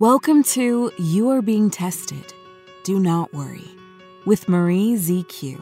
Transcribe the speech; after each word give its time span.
Welcome 0.00 0.44
to 0.54 0.92
You 0.96 1.30
Are 1.30 1.42
Being 1.42 1.70
Tested. 1.70 2.32
Do 2.84 3.00
not 3.00 3.34
worry. 3.34 3.66
With 4.26 4.48
Marie 4.48 4.94
ZQ. 4.94 5.60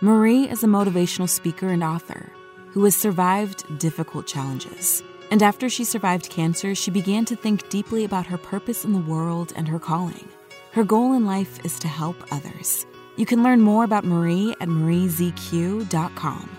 Marie 0.00 0.48
is 0.48 0.64
a 0.64 0.66
motivational 0.66 1.28
speaker 1.28 1.68
and 1.68 1.84
author 1.84 2.32
who 2.70 2.82
has 2.82 2.96
survived 2.96 3.78
difficult 3.78 4.26
challenges. 4.26 5.04
And 5.30 5.40
after 5.40 5.68
she 5.68 5.84
survived 5.84 6.30
cancer, 6.30 6.74
she 6.74 6.90
began 6.90 7.24
to 7.26 7.36
think 7.36 7.68
deeply 7.68 8.02
about 8.02 8.26
her 8.26 8.36
purpose 8.36 8.84
in 8.84 8.92
the 8.92 8.98
world 8.98 9.52
and 9.54 9.68
her 9.68 9.78
calling. 9.78 10.28
Her 10.72 10.82
goal 10.82 11.12
in 11.12 11.24
life 11.24 11.64
is 11.64 11.78
to 11.78 11.86
help 11.86 12.16
others. 12.32 12.84
You 13.14 13.24
can 13.24 13.44
learn 13.44 13.60
more 13.60 13.84
about 13.84 14.04
Marie 14.04 14.50
at 14.60 14.68
mariezq.com. 14.68 16.50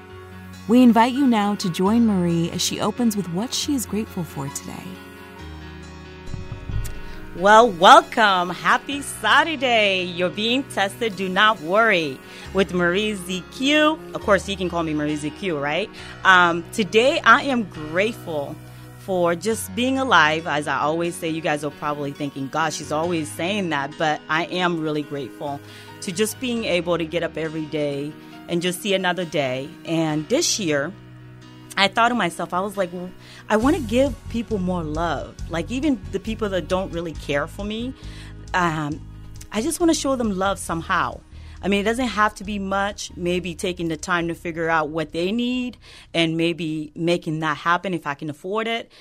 We 0.69 0.81
invite 0.81 1.11
you 1.11 1.27
now 1.27 1.55
to 1.55 1.69
join 1.69 2.07
Marie 2.07 2.51
as 2.51 2.61
she 2.61 2.79
opens 2.79 3.17
with 3.17 3.27
what 3.33 3.53
she 3.53 3.75
is 3.75 3.85
grateful 3.85 4.23
for 4.23 4.47
today. 4.47 4.87
Well, 7.41 7.71
welcome. 7.71 8.51
Happy 8.51 9.01
Saturday. 9.01 10.03
You're 10.03 10.29
being 10.29 10.61
tested. 10.65 11.15
Do 11.15 11.27
not 11.27 11.59
worry. 11.61 12.19
With 12.53 12.71
Marie 12.71 13.13
ZQ. 13.13 14.13
Of 14.13 14.21
course, 14.21 14.47
you 14.47 14.55
can 14.55 14.69
call 14.69 14.83
me 14.83 14.93
Marie 14.93 15.17
ZQ, 15.17 15.59
right? 15.59 15.89
Um, 16.23 16.63
today, 16.71 17.19
I 17.23 17.41
am 17.41 17.63
grateful 17.63 18.55
for 18.99 19.33
just 19.33 19.73
being 19.73 19.97
alive. 19.97 20.45
As 20.45 20.67
I 20.67 20.77
always 20.81 21.15
say, 21.15 21.29
you 21.29 21.41
guys 21.41 21.63
are 21.63 21.71
probably 21.71 22.11
thinking, 22.11 22.47
gosh, 22.47 22.75
she's 22.75 22.91
always 22.91 23.27
saying 23.31 23.69
that. 23.69 23.91
But 23.97 24.21
I 24.29 24.45
am 24.45 24.79
really 24.79 25.01
grateful 25.01 25.59
to 26.01 26.11
just 26.11 26.39
being 26.39 26.65
able 26.65 26.99
to 26.99 27.05
get 27.05 27.23
up 27.23 27.39
every 27.39 27.65
day 27.65 28.13
and 28.49 28.61
just 28.61 28.83
see 28.83 28.93
another 28.93 29.25
day. 29.25 29.67
And 29.85 30.29
this 30.29 30.59
year, 30.59 30.93
I 31.77 31.87
thought 31.87 32.09
to 32.09 32.15
myself, 32.15 32.53
I 32.53 32.59
was 32.59 32.77
like, 32.77 32.89
I 33.49 33.57
want 33.57 33.75
to 33.75 33.81
give 33.81 34.15
people 34.29 34.57
more 34.57 34.83
love. 34.83 35.35
Like, 35.49 35.71
even 35.71 36.01
the 36.11 36.19
people 36.19 36.49
that 36.49 36.67
don't 36.67 36.91
really 36.91 37.13
care 37.13 37.47
for 37.47 37.63
me, 37.63 37.93
um, 38.53 39.01
I 39.51 39.61
just 39.61 39.79
want 39.79 39.89
to 39.89 39.99
show 39.99 40.15
them 40.15 40.37
love 40.37 40.59
somehow. 40.59 41.21
I 41.61 41.67
mean, 41.67 41.81
it 41.81 41.83
doesn't 41.83 42.07
have 42.07 42.35
to 42.35 42.43
be 42.43 42.59
much. 42.59 43.11
Maybe 43.15 43.55
taking 43.55 43.87
the 43.87 43.97
time 43.97 44.27
to 44.27 44.35
figure 44.35 44.69
out 44.69 44.89
what 44.89 45.11
they 45.11 45.31
need 45.31 45.77
and 46.13 46.35
maybe 46.35 46.91
making 46.95 47.39
that 47.39 47.57
happen 47.57 47.93
if 47.93 48.07
I 48.07 48.15
can 48.15 48.29
afford 48.29 48.67
it. 48.67 48.91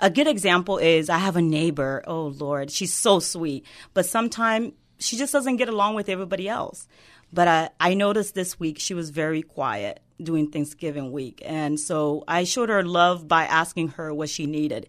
A 0.00 0.10
good 0.10 0.26
example 0.26 0.78
is 0.78 1.08
I 1.08 1.18
have 1.18 1.36
a 1.36 1.42
neighbor. 1.42 2.02
Oh, 2.06 2.26
Lord, 2.26 2.70
she's 2.70 2.92
so 2.92 3.20
sweet. 3.20 3.64
But 3.94 4.06
sometimes 4.06 4.72
she 4.98 5.16
just 5.16 5.32
doesn't 5.32 5.56
get 5.56 5.68
along 5.68 5.94
with 5.94 6.08
everybody 6.08 6.48
else. 6.48 6.88
But 7.32 7.48
I, 7.48 7.70
I 7.78 7.94
noticed 7.94 8.34
this 8.34 8.58
week 8.58 8.78
she 8.78 8.94
was 8.94 9.10
very 9.10 9.42
quiet 9.42 10.00
doing 10.22 10.50
Thanksgiving 10.50 11.12
week. 11.12 11.42
And 11.44 11.78
so 11.78 12.24
I 12.26 12.44
showed 12.44 12.68
her 12.68 12.82
love 12.82 13.28
by 13.28 13.44
asking 13.44 13.88
her 13.90 14.12
what 14.12 14.28
she 14.28 14.46
needed. 14.46 14.86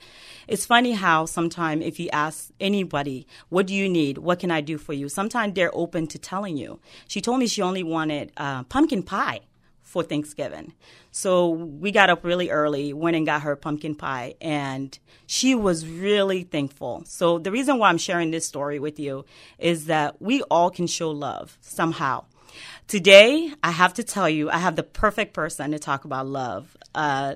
It's 0.48 0.66
funny 0.66 0.94
how 0.94 1.26
sometimes 1.26 1.86
if 1.86 2.00
you 2.00 2.10
ask 2.12 2.50
anybody, 2.60 3.28
what 3.50 3.68
do 3.68 3.74
you 3.76 3.88
need? 3.88 4.18
What 4.18 4.40
can 4.40 4.52
I 4.52 4.62
do 4.62 4.78
for 4.78 4.94
you? 4.94 5.10
Sometimes 5.10 5.54
they're 5.54 5.76
open 5.76 6.08
to 6.08 6.18
telling 6.18 6.58
you. 6.58 6.80
She 7.08 7.22
told 7.22 7.40
me 7.40 7.48
she 7.48 7.62
only 7.62 7.84
wanted 7.84 8.32
uh, 8.38 8.64
pumpkin 8.64 9.04
pie 9.04 9.42
for 9.90 10.04
Thanksgiving. 10.04 10.74
So 11.12 11.50
we 11.50 11.92
got 11.92 12.12
up 12.12 12.24
really 12.24 12.52
early, 12.52 12.94
went 12.94 13.18
and 13.18 13.26
got 13.26 13.42
her 13.42 13.56
pumpkin 13.56 13.96
pie, 13.96 14.36
and 14.40 14.98
she 15.26 15.56
was 15.56 15.88
really 15.88 16.44
thankful. 16.44 17.04
So 17.06 17.40
the 17.40 17.52
reason 17.52 17.80
why 17.80 17.90
I'm 17.90 17.98
sharing 17.98 18.30
this 18.30 18.46
story 18.46 18.78
with 18.78 19.00
you 19.00 19.26
is 19.58 19.86
that 19.86 20.22
we 20.22 20.44
all 20.44 20.70
can 20.70 20.86
show 20.86 21.10
love 21.10 21.58
somehow. 21.62 22.26
Today, 22.90 23.54
I 23.62 23.70
have 23.70 23.94
to 23.94 24.04
tell 24.04 24.28
you, 24.28 24.50
I 24.50 24.58
have 24.58 24.76
the 24.76 24.82
perfect 24.82 25.36
person 25.36 25.70
to 25.74 25.78
talk 25.78 26.06
about 26.06 26.26
love. 26.26 26.76
Uh, 26.96 27.36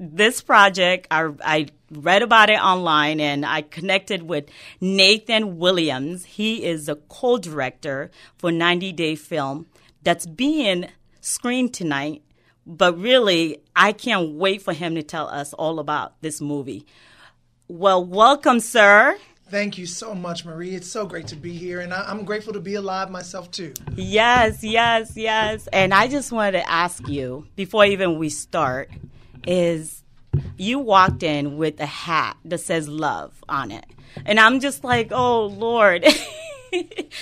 this 0.00 0.40
project, 0.40 1.08
I, 1.10 1.28
I, 1.44 1.66
read 1.90 2.22
about 2.22 2.48
it 2.48 2.58
online 2.58 3.20
and 3.20 3.44
I 3.44 3.60
connected 3.60 4.22
with 4.22 4.46
Nathan 4.80 5.58
Williams. 5.58 6.24
He 6.24 6.64
is 6.64 6.88
a 6.88 6.96
co 6.96 7.36
director 7.36 8.10
for 8.38 8.50
90 8.50 8.92
Day 8.92 9.14
Film 9.14 9.66
that's 10.02 10.24
being 10.24 10.86
screened 11.20 11.74
tonight. 11.74 12.22
But 12.66 12.98
really, 12.98 13.58
I 13.76 13.92
can't 13.92 14.32
wait 14.36 14.62
for 14.62 14.72
him 14.72 14.94
to 14.94 15.02
tell 15.02 15.28
us 15.28 15.52
all 15.52 15.80
about 15.80 16.18
this 16.22 16.40
movie. 16.40 16.86
Well, 17.68 18.02
welcome, 18.02 18.58
sir. 18.58 19.18
Thank 19.48 19.76
you 19.76 19.86
so 19.86 20.14
much, 20.14 20.44
Marie. 20.44 20.74
It's 20.74 20.90
so 20.90 21.06
great 21.06 21.26
to 21.28 21.36
be 21.36 21.52
here, 21.52 21.80
and 21.80 21.92
I, 21.92 22.10
am 22.10 22.24
grateful 22.24 22.54
to 22.54 22.60
be 22.60 22.74
alive 22.74 23.10
myself 23.10 23.50
too. 23.50 23.74
Yes, 23.94 24.64
yes, 24.64 25.16
yes. 25.16 25.68
And 25.72 25.92
I 25.92 26.08
just 26.08 26.32
wanted 26.32 26.52
to 26.52 26.70
ask 26.70 27.06
you 27.06 27.46
before 27.54 27.84
even 27.84 28.18
we 28.18 28.30
start, 28.30 28.90
is 29.46 30.02
you 30.56 30.78
walked 30.78 31.22
in 31.22 31.58
with 31.58 31.78
a 31.80 31.86
hat 31.86 32.36
that 32.46 32.58
says 32.58 32.88
love 32.88 33.32
on 33.48 33.70
it, 33.70 33.84
and 34.24 34.40
I'm 34.40 34.60
just 34.60 34.82
like, 34.82 35.12
oh 35.12 35.46
Lord. 35.46 36.06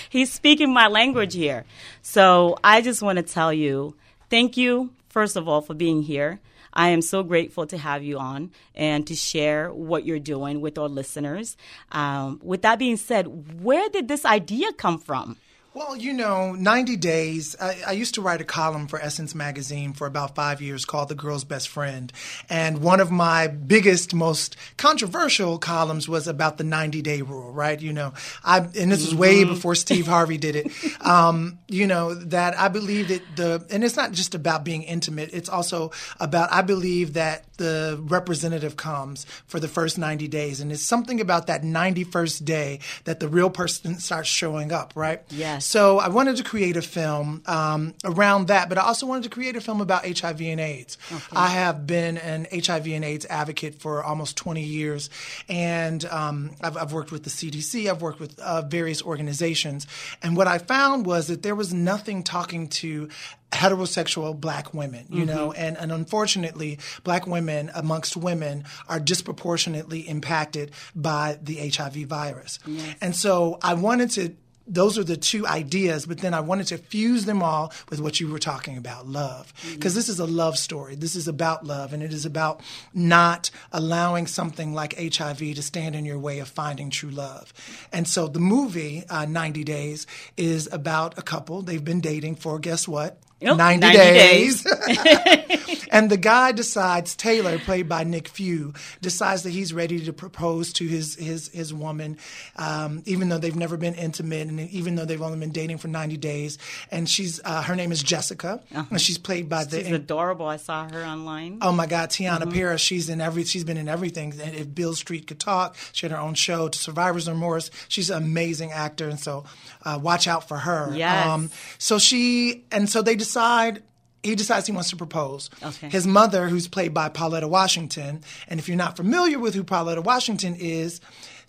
He's 0.08 0.32
speaking 0.32 0.72
my 0.72 0.88
language 0.88 1.34
here. 1.34 1.66
So 2.00 2.58
I 2.64 2.80
just 2.80 3.02
want 3.02 3.16
to 3.16 3.22
tell 3.22 3.52
you 3.52 3.94
thank 4.30 4.56
you, 4.56 4.90
first 5.10 5.36
of 5.36 5.46
all, 5.46 5.60
for 5.60 5.74
being 5.74 6.02
here. 6.02 6.40
I 6.72 6.88
am 6.88 7.02
so 7.02 7.22
grateful 7.22 7.66
to 7.66 7.78
have 7.78 8.02
you 8.02 8.18
on 8.18 8.50
and 8.74 9.06
to 9.06 9.14
share 9.14 9.72
what 9.72 10.04
you're 10.04 10.18
doing 10.18 10.60
with 10.60 10.78
our 10.78 10.88
listeners. 10.88 11.56
Um, 11.90 12.40
with 12.42 12.62
that 12.62 12.78
being 12.78 12.96
said, 12.96 13.62
where 13.62 13.88
did 13.88 14.08
this 14.08 14.24
idea 14.24 14.72
come 14.72 14.98
from? 14.98 15.36
Well, 15.74 15.96
you 15.96 16.12
know, 16.12 16.52
90 16.52 16.96
Days, 16.96 17.56
I, 17.58 17.78
I, 17.86 17.92
used 17.92 18.16
to 18.16 18.20
write 18.20 18.42
a 18.42 18.44
column 18.44 18.88
for 18.88 19.00
Essence 19.00 19.34
Magazine 19.34 19.94
for 19.94 20.06
about 20.06 20.34
five 20.34 20.60
years 20.60 20.84
called 20.84 21.08
The 21.08 21.14
Girl's 21.14 21.44
Best 21.44 21.68
Friend. 21.68 22.12
And 22.50 22.82
one 22.82 23.00
of 23.00 23.10
my 23.10 23.46
biggest, 23.46 24.12
most 24.12 24.54
controversial 24.76 25.58
columns 25.58 26.10
was 26.10 26.28
about 26.28 26.58
the 26.58 26.64
90 26.64 27.00
day 27.00 27.22
rule, 27.22 27.50
right? 27.52 27.80
You 27.80 27.94
know, 27.94 28.12
I, 28.44 28.58
and 28.58 28.92
this 28.92 29.00
was 29.02 29.14
way 29.14 29.40
mm-hmm. 29.40 29.54
before 29.54 29.74
Steve 29.74 30.06
Harvey 30.06 30.36
did 30.36 30.56
it. 30.56 30.70
Um, 31.02 31.58
you 31.68 31.86
know, 31.86 32.14
that 32.14 32.58
I 32.58 32.68
believe 32.68 33.08
that 33.08 33.22
the, 33.36 33.66
and 33.70 33.82
it's 33.82 33.96
not 33.96 34.12
just 34.12 34.34
about 34.34 34.64
being 34.64 34.82
intimate, 34.82 35.30
it's 35.32 35.48
also 35.48 35.90
about, 36.20 36.52
I 36.52 36.62
believe 36.62 37.14
that 37.14 37.44
the 37.56 37.98
representative 38.02 38.76
comes 38.76 39.24
for 39.46 39.58
the 39.58 39.68
first 39.68 39.98
90 39.98 40.28
days. 40.28 40.60
And 40.60 40.70
it's 40.70 40.82
something 40.82 41.20
about 41.20 41.46
that 41.46 41.62
91st 41.62 42.44
day 42.44 42.80
that 43.04 43.20
the 43.20 43.28
real 43.28 43.50
person 43.50 43.98
starts 43.98 44.28
showing 44.28 44.72
up, 44.72 44.92
right? 44.94 45.22
Yes. 45.30 45.61
So 45.62 45.98
I 45.98 46.08
wanted 46.08 46.36
to 46.36 46.44
create 46.44 46.76
a 46.76 46.82
film 46.82 47.42
um, 47.46 47.94
around 48.04 48.48
that, 48.48 48.68
but 48.68 48.78
I 48.78 48.82
also 48.82 49.06
wanted 49.06 49.24
to 49.24 49.30
create 49.30 49.56
a 49.56 49.60
film 49.60 49.80
about 49.80 50.04
HIV 50.04 50.40
and 50.42 50.60
AIDS. 50.60 50.98
Okay. 51.10 51.24
I 51.32 51.48
have 51.48 51.86
been 51.86 52.18
an 52.18 52.46
HIV 52.52 52.88
and 52.88 53.04
AIDS 53.04 53.26
advocate 53.26 53.76
for 53.76 54.02
almost 54.02 54.36
20 54.36 54.62
years, 54.62 55.10
and 55.48 56.04
um, 56.06 56.50
I've, 56.60 56.76
I've, 56.76 56.92
worked 56.92 57.12
with 57.12 57.24
the 57.24 57.30
CDC, 57.30 57.88
I've 57.88 58.02
worked 58.02 58.20
with 58.20 58.38
uh, 58.38 58.62
various 58.62 59.02
organizations, 59.02 59.86
and 60.22 60.36
what 60.36 60.46
I 60.46 60.58
found 60.58 61.06
was 61.06 61.28
that 61.28 61.42
there 61.42 61.54
was 61.54 61.72
nothing 61.72 62.22
talking 62.22 62.68
to 62.68 63.08
heterosexual 63.52 64.38
black 64.38 64.72
women, 64.72 65.06
you 65.10 65.24
mm-hmm. 65.24 65.34
know, 65.34 65.52
and, 65.52 65.76
and 65.76 65.92
unfortunately, 65.92 66.78
black 67.04 67.26
women 67.26 67.70
amongst 67.74 68.16
women 68.16 68.64
are 68.88 68.98
disproportionately 68.98 70.00
impacted 70.00 70.72
by 70.94 71.38
the 71.42 71.68
HIV 71.68 71.94
virus. 72.06 72.58
Yes. 72.66 72.96
And 73.00 73.14
so 73.14 73.58
I 73.62 73.74
wanted 73.74 74.10
to 74.12 74.34
those 74.72 74.96
are 74.96 75.04
the 75.04 75.16
two 75.16 75.46
ideas, 75.46 76.06
but 76.06 76.18
then 76.18 76.32
I 76.32 76.40
wanted 76.40 76.66
to 76.68 76.78
fuse 76.78 77.26
them 77.26 77.42
all 77.42 77.72
with 77.90 78.00
what 78.00 78.20
you 78.20 78.30
were 78.30 78.38
talking 78.38 78.78
about 78.78 79.06
love. 79.06 79.52
Because 79.70 79.92
mm-hmm. 79.92 79.98
this 79.98 80.08
is 80.08 80.18
a 80.18 80.26
love 80.26 80.56
story. 80.56 80.94
This 80.94 81.14
is 81.14 81.28
about 81.28 81.66
love, 81.66 81.92
and 81.92 82.02
it 82.02 82.12
is 82.12 82.24
about 82.24 82.62
not 82.94 83.50
allowing 83.70 84.26
something 84.26 84.72
like 84.72 84.98
HIV 84.98 85.38
to 85.38 85.62
stand 85.62 85.94
in 85.94 86.06
your 86.06 86.18
way 86.18 86.38
of 86.38 86.48
finding 86.48 86.88
true 86.88 87.10
love. 87.10 87.52
And 87.92 88.08
so 88.08 88.28
the 88.28 88.40
movie, 88.40 89.04
uh, 89.10 89.26
90 89.26 89.62
Days, 89.64 90.06
is 90.36 90.68
about 90.72 91.18
a 91.18 91.22
couple. 91.22 91.60
They've 91.60 91.84
been 91.84 92.00
dating 92.00 92.36
for, 92.36 92.58
guess 92.58 92.88
what? 92.88 93.18
90, 93.42 93.80
90 93.80 93.98
days. 93.98 94.62
days. 94.62 95.86
and 95.90 96.10
the 96.10 96.16
guy 96.16 96.52
decides, 96.52 97.14
Taylor, 97.14 97.58
played 97.58 97.88
by 97.88 98.04
Nick 98.04 98.28
Fury, 98.28 98.72
decides 99.00 99.42
that 99.42 99.50
he's 99.50 99.72
ready 99.72 100.04
to 100.04 100.12
propose 100.12 100.72
to 100.74 100.86
his 100.86 101.14
his 101.16 101.48
his 101.48 101.72
woman, 101.72 102.18
um, 102.56 103.02
even 103.06 103.28
though 103.28 103.38
they've 103.38 103.56
never 103.56 103.76
been 103.76 103.94
intimate, 103.94 104.48
and 104.48 104.60
even 104.70 104.94
though 104.94 105.04
they've 105.04 105.22
only 105.22 105.38
been 105.38 105.52
dating 105.52 105.78
for 105.78 105.88
90 105.88 106.16
days. 106.16 106.58
And 106.90 107.08
she's 107.08 107.40
uh, 107.44 107.62
her 107.62 107.76
name 107.76 107.92
is 107.92 108.02
Jessica, 108.02 108.60
uh-huh. 108.74 108.84
and 108.90 109.00
she's 109.00 109.18
played 109.18 109.48
by 109.48 109.62
she's 109.62 109.70
the. 109.70 109.84
She's 109.84 109.92
adorable. 109.92 110.46
I 110.46 110.56
saw 110.56 110.88
her 110.88 111.04
online. 111.04 111.58
Oh 111.62 111.72
my 111.72 111.86
God, 111.86 112.10
Teyonah 112.10 112.40
mm-hmm. 112.40 112.52
Parris. 112.52 112.80
She's 112.80 113.08
in 113.08 113.20
every. 113.20 113.44
She's 113.44 113.64
been 113.64 113.76
in 113.76 113.88
everything. 113.88 114.32
And 114.40 114.54
if 114.54 114.74
Beale 114.74 114.94
Street 114.94 115.26
could 115.26 115.40
talk, 115.40 115.76
she 115.92 116.06
had 116.06 116.12
her 116.12 116.20
own 116.20 116.34
show, 116.34 116.68
to 116.68 116.78
Survivor's 116.78 117.28
Remorse. 117.28 117.70
She's 117.88 118.10
an 118.10 118.22
amazing 118.22 118.72
actor, 118.72 119.08
and 119.08 119.20
so 119.20 119.44
uh, 119.84 119.98
watch 120.02 120.26
out 120.26 120.48
for 120.48 120.58
her. 120.58 120.92
Yes. 120.94 121.26
Um, 121.26 121.50
so 121.78 121.98
she 121.98 122.64
and 122.70 122.88
so 122.88 123.02
they 123.02 123.16
decide 123.32 123.82
he 124.22 124.36
decides 124.36 124.66
he 124.66 124.72
wants 124.72 124.90
to 124.90 124.96
propose. 124.96 125.50
Okay. 125.62 125.88
His 125.88 126.06
mother, 126.06 126.48
who's 126.48 126.68
played 126.68 126.94
by 126.94 127.08
Pauletta 127.08 127.48
Washington, 127.48 128.22
and 128.46 128.60
if 128.60 128.68
you're 128.68 128.76
not 128.76 128.96
familiar 128.96 129.38
with 129.38 129.54
who 129.54 129.64
Pauletta 129.64 130.00
Washington 130.00 130.54
is, 130.54 131.00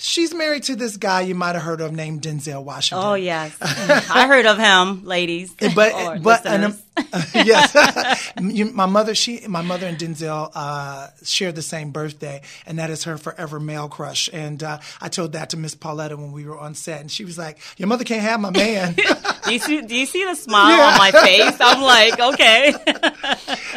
she's 0.04 0.34
married 0.34 0.64
to 0.64 0.76
this 0.76 0.98
guy 0.98 1.22
you 1.22 1.34
might 1.34 1.56
have 1.56 1.64
heard 1.64 1.82
of 1.82 1.94
named 1.94 2.22
Denzel 2.22 2.64
Washington. 2.64 3.08
Oh 3.08 3.14
yes, 3.16 3.56
I 3.62 4.28
heard 4.28 4.46
of 4.46 4.60
him, 4.60 5.06
ladies. 5.06 5.54
But 5.54 6.22
but 6.22 6.46
an, 6.46 6.76
yes, 7.34 8.34
you, 8.40 8.66
my 8.66 8.86
mother. 8.86 9.16
She, 9.16 9.48
my 9.48 9.62
mother 9.62 9.88
and 9.88 9.98
Denzel 9.98 10.52
uh, 10.54 11.08
share 11.24 11.52
the 11.52 11.62
same 11.62 11.92
birthday, 11.92 12.42
and 12.68 12.78
that 12.78 12.90
is 12.90 13.06
her 13.06 13.18
forever 13.18 13.60
male 13.60 13.88
crush. 13.88 14.30
And 14.32 14.62
uh, 14.62 14.80
I 15.02 15.10
told 15.10 15.32
that 15.34 15.52
to 15.52 15.58
Miss 15.58 15.74
Pauletta 15.74 16.18
when 16.18 16.32
we 16.32 16.46
were 16.46 16.60
on 16.60 16.76
set, 16.76 17.02
and 17.02 17.10
she 17.10 17.26
was 17.26 17.38
like, 17.38 17.58
"Your 17.78 17.88
mother 17.88 18.04
can't 18.04 18.22
have 18.22 18.40
my 18.40 18.52
man." 18.52 18.94
do 18.94 19.54
you 19.54 19.60
see? 19.60 19.82
Do 19.82 19.96
you 19.96 20.06
see 20.06 20.24
the 20.26 20.36
smile 20.36 20.78
yeah. 20.78 20.92
on 20.92 20.98
my 20.98 21.12
face? 21.12 21.58
I'm 21.60 21.82
like, 21.82 22.20
okay. 22.20 22.74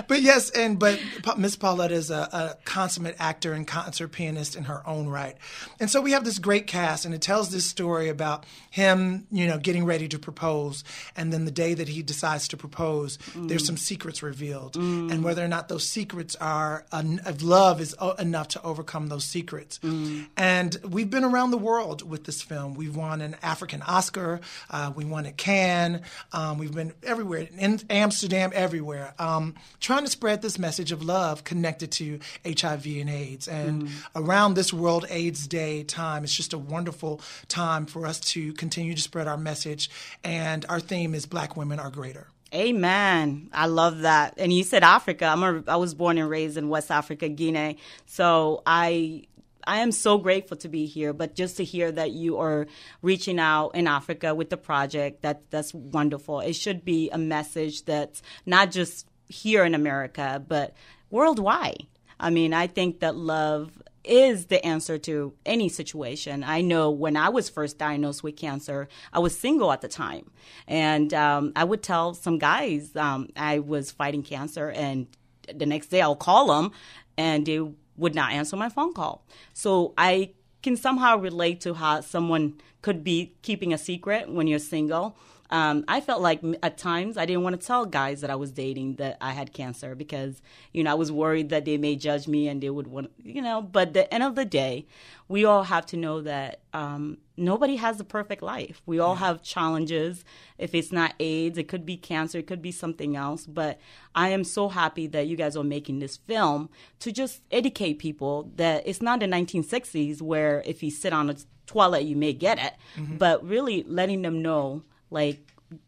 but 0.08 0.20
yes, 0.20 0.50
and 0.50 0.78
but 0.78 1.00
Miss 1.38 1.56
Pauletta 1.56 1.94
is 1.94 2.10
a, 2.10 2.28
a 2.32 2.56
consummate 2.64 3.16
actor 3.18 3.52
and 3.54 3.66
concert 3.66 4.08
pianist 4.08 4.56
in 4.56 4.64
her 4.64 4.82
own 4.86 5.08
right, 5.08 5.36
and 5.80 5.88
so 5.90 6.02
we 6.02 6.12
have 6.16 6.24
this 6.24 6.38
great 6.38 6.66
cast, 6.66 7.04
and 7.04 7.14
it 7.14 7.20
tells 7.20 7.50
this 7.50 7.66
story 7.66 8.08
about 8.08 8.44
him, 8.70 9.26
you 9.30 9.46
know, 9.46 9.58
getting 9.58 9.84
ready 9.84 10.08
to 10.08 10.18
propose, 10.18 10.82
and 11.14 11.32
then 11.32 11.44
the 11.44 11.50
day 11.50 11.74
that 11.74 11.88
he 11.88 12.02
decides 12.02 12.48
to 12.48 12.56
propose, 12.56 13.18
mm. 13.18 13.48
there's 13.48 13.66
some 13.66 13.76
secrets 13.76 14.22
revealed, 14.22 14.74
mm. 14.74 15.10
and 15.12 15.22
whether 15.22 15.44
or 15.44 15.48
not 15.48 15.68
those 15.68 15.86
secrets 15.86 16.34
are 16.36 16.84
of 16.92 17.42
love 17.42 17.80
is 17.80 17.94
enough 18.18 18.48
to 18.48 18.62
overcome 18.62 19.08
those 19.08 19.24
secrets. 19.24 19.78
Mm. 19.80 20.26
And 20.36 20.76
we've 20.88 21.10
been 21.10 21.24
around 21.24 21.50
the 21.50 21.58
world 21.58 22.08
with 22.08 22.24
this 22.24 22.42
film. 22.42 22.74
We've 22.74 22.96
won 22.96 23.20
an 23.20 23.36
African 23.42 23.82
Oscar. 23.82 24.40
Uh, 24.70 24.92
we 24.94 25.04
won 25.04 25.26
at 25.26 25.36
Cannes. 25.36 26.00
Um, 26.32 26.58
we've 26.58 26.72
been 26.72 26.94
everywhere 27.02 27.46
in 27.58 27.80
Amsterdam, 27.90 28.52
everywhere, 28.54 29.14
um, 29.18 29.54
trying 29.80 30.04
to 30.04 30.10
spread 30.10 30.40
this 30.42 30.58
message 30.58 30.92
of 30.92 31.02
love 31.02 31.44
connected 31.44 31.92
to 31.92 32.18
HIV 32.44 32.86
and 32.86 33.10
AIDS. 33.10 33.48
And 33.48 33.82
mm. 33.82 33.90
around 34.14 34.54
this 34.54 34.72
World 34.72 35.04
AIDS 35.10 35.46
Day 35.46 35.84
time, 35.96 36.24
it's 36.24 36.34
just 36.34 36.52
a 36.52 36.58
wonderful 36.58 37.20
time 37.48 37.86
for 37.86 38.06
us 38.06 38.20
to 38.20 38.52
continue 38.54 38.94
to 38.94 39.00
spread 39.00 39.26
our 39.26 39.36
message. 39.38 39.90
And 40.22 40.64
our 40.68 40.80
theme 40.80 41.14
is 41.14 41.26
Black 41.26 41.56
Women 41.56 41.80
Are 41.80 41.90
Greater. 41.90 42.28
Amen. 42.54 43.50
I 43.52 43.66
love 43.66 44.00
that. 44.00 44.34
And 44.36 44.52
you 44.52 44.62
said 44.62 44.82
Africa. 44.82 45.26
I'm 45.26 45.42
a, 45.42 45.62
I 45.66 45.76
was 45.76 45.94
born 45.94 46.16
and 46.18 46.30
raised 46.30 46.56
in 46.56 46.68
West 46.68 46.90
Africa, 46.90 47.28
Guinea. 47.28 47.78
So 48.06 48.62
I 48.64 49.24
I 49.66 49.80
am 49.80 49.90
so 49.90 50.16
grateful 50.18 50.56
to 50.58 50.68
be 50.68 50.86
here. 50.86 51.12
But 51.12 51.34
just 51.34 51.56
to 51.56 51.64
hear 51.64 51.90
that 51.90 52.12
you 52.12 52.38
are 52.38 52.66
reaching 53.02 53.40
out 53.40 53.70
in 53.70 53.88
Africa 53.88 54.34
with 54.34 54.50
the 54.50 54.56
project, 54.56 55.22
that 55.22 55.50
that's 55.50 55.74
wonderful. 55.74 56.40
It 56.40 56.54
should 56.54 56.84
be 56.84 57.10
a 57.10 57.18
message 57.18 57.84
that's 57.84 58.22
not 58.46 58.70
just 58.70 59.06
here 59.28 59.64
in 59.64 59.74
America, 59.74 60.42
but 60.46 60.74
worldwide. 61.10 61.86
I 62.18 62.30
mean, 62.30 62.54
I 62.54 62.68
think 62.68 63.00
that 63.00 63.16
love 63.16 63.82
is 64.06 64.46
the 64.46 64.64
answer 64.64 64.98
to 64.98 65.34
any 65.44 65.68
situation. 65.68 66.44
I 66.44 66.60
know 66.60 66.90
when 66.90 67.16
I 67.16 67.28
was 67.28 67.48
first 67.48 67.78
diagnosed 67.78 68.22
with 68.22 68.36
cancer, 68.36 68.88
I 69.12 69.18
was 69.18 69.38
single 69.38 69.72
at 69.72 69.80
the 69.80 69.88
time. 69.88 70.30
And 70.66 71.12
um, 71.12 71.52
I 71.56 71.64
would 71.64 71.82
tell 71.82 72.14
some 72.14 72.38
guys 72.38 72.94
um, 72.96 73.28
I 73.36 73.58
was 73.58 73.90
fighting 73.90 74.22
cancer, 74.22 74.70
and 74.70 75.06
the 75.52 75.66
next 75.66 75.88
day 75.88 76.00
I'll 76.00 76.16
call 76.16 76.46
them, 76.48 76.72
and 77.16 77.46
they 77.46 77.60
would 77.96 78.14
not 78.14 78.32
answer 78.32 78.56
my 78.56 78.68
phone 78.68 78.92
call. 78.92 79.26
So 79.52 79.94
I 79.96 80.32
can 80.62 80.76
somehow 80.76 81.18
relate 81.18 81.60
to 81.62 81.74
how 81.74 82.00
someone 82.00 82.60
could 82.82 83.04
be 83.04 83.34
keeping 83.42 83.72
a 83.72 83.78
secret 83.78 84.28
when 84.28 84.46
you're 84.46 84.58
single 84.58 85.16
um, 85.50 85.84
I 85.86 86.00
felt 86.00 86.22
like 86.22 86.40
at 86.62 86.78
times 86.78 87.16
I 87.16 87.26
didn't 87.26 87.42
want 87.42 87.60
to 87.60 87.66
tell 87.66 87.86
guys 87.86 88.20
that 88.20 88.30
I 88.30 88.34
was 88.34 88.50
dating 88.50 88.96
that 88.96 89.16
I 89.20 89.32
had 89.32 89.52
cancer 89.52 89.94
because, 89.94 90.42
you 90.72 90.84
know, 90.84 90.90
I 90.90 90.94
was 90.94 91.12
worried 91.12 91.50
that 91.50 91.64
they 91.64 91.78
may 91.78 91.96
judge 91.96 92.26
me 92.26 92.48
and 92.48 92.62
they 92.62 92.70
would 92.70 92.86
want, 92.86 93.10
you 93.22 93.42
know, 93.42 93.62
but 93.62 93.92
the 93.92 94.12
end 94.12 94.22
of 94.22 94.34
the 94.34 94.44
day, 94.44 94.86
we 95.28 95.44
all 95.44 95.64
have 95.64 95.86
to 95.86 95.96
know 95.96 96.20
that 96.22 96.60
um, 96.72 97.18
nobody 97.36 97.76
has 97.76 98.00
a 98.00 98.04
perfect 98.04 98.42
life. 98.42 98.82
We 98.86 98.98
all 98.98 99.16
have 99.16 99.42
challenges. 99.42 100.24
If 100.58 100.74
it's 100.74 100.92
not 100.92 101.14
AIDS, 101.20 101.58
it 101.58 101.68
could 101.68 101.86
be 101.86 101.96
cancer, 101.96 102.38
it 102.38 102.46
could 102.46 102.62
be 102.62 102.72
something 102.72 103.16
else. 103.16 103.46
But 103.46 103.78
I 104.14 104.30
am 104.30 104.44
so 104.44 104.68
happy 104.68 105.06
that 105.08 105.26
you 105.26 105.36
guys 105.36 105.56
are 105.56 105.64
making 105.64 105.98
this 105.98 106.16
film 106.16 106.70
to 107.00 107.12
just 107.12 107.42
educate 107.50 107.98
people 107.98 108.50
that 108.56 108.82
it's 108.86 109.02
not 109.02 109.20
the 109.20 109.26
1960s 109.26 110.20
where 110.22 110.62
if 110.64 110.82
you 110.82 110.90
sit 110.90 111.12
on 111.12 111.30
a 111.30 111.36
toilet, 111.66 112.04
you 112.04 112.16
may 112.16 112.32
get 112.32 112.58
it, 112.58 112.74
mm-hmm. 112.96 113.16
but 113.16 113.44
really 113.44 113.84
letting 113.84 114.22
them 114.22 114.42
know 114.42 114.82
like 115.10 115.38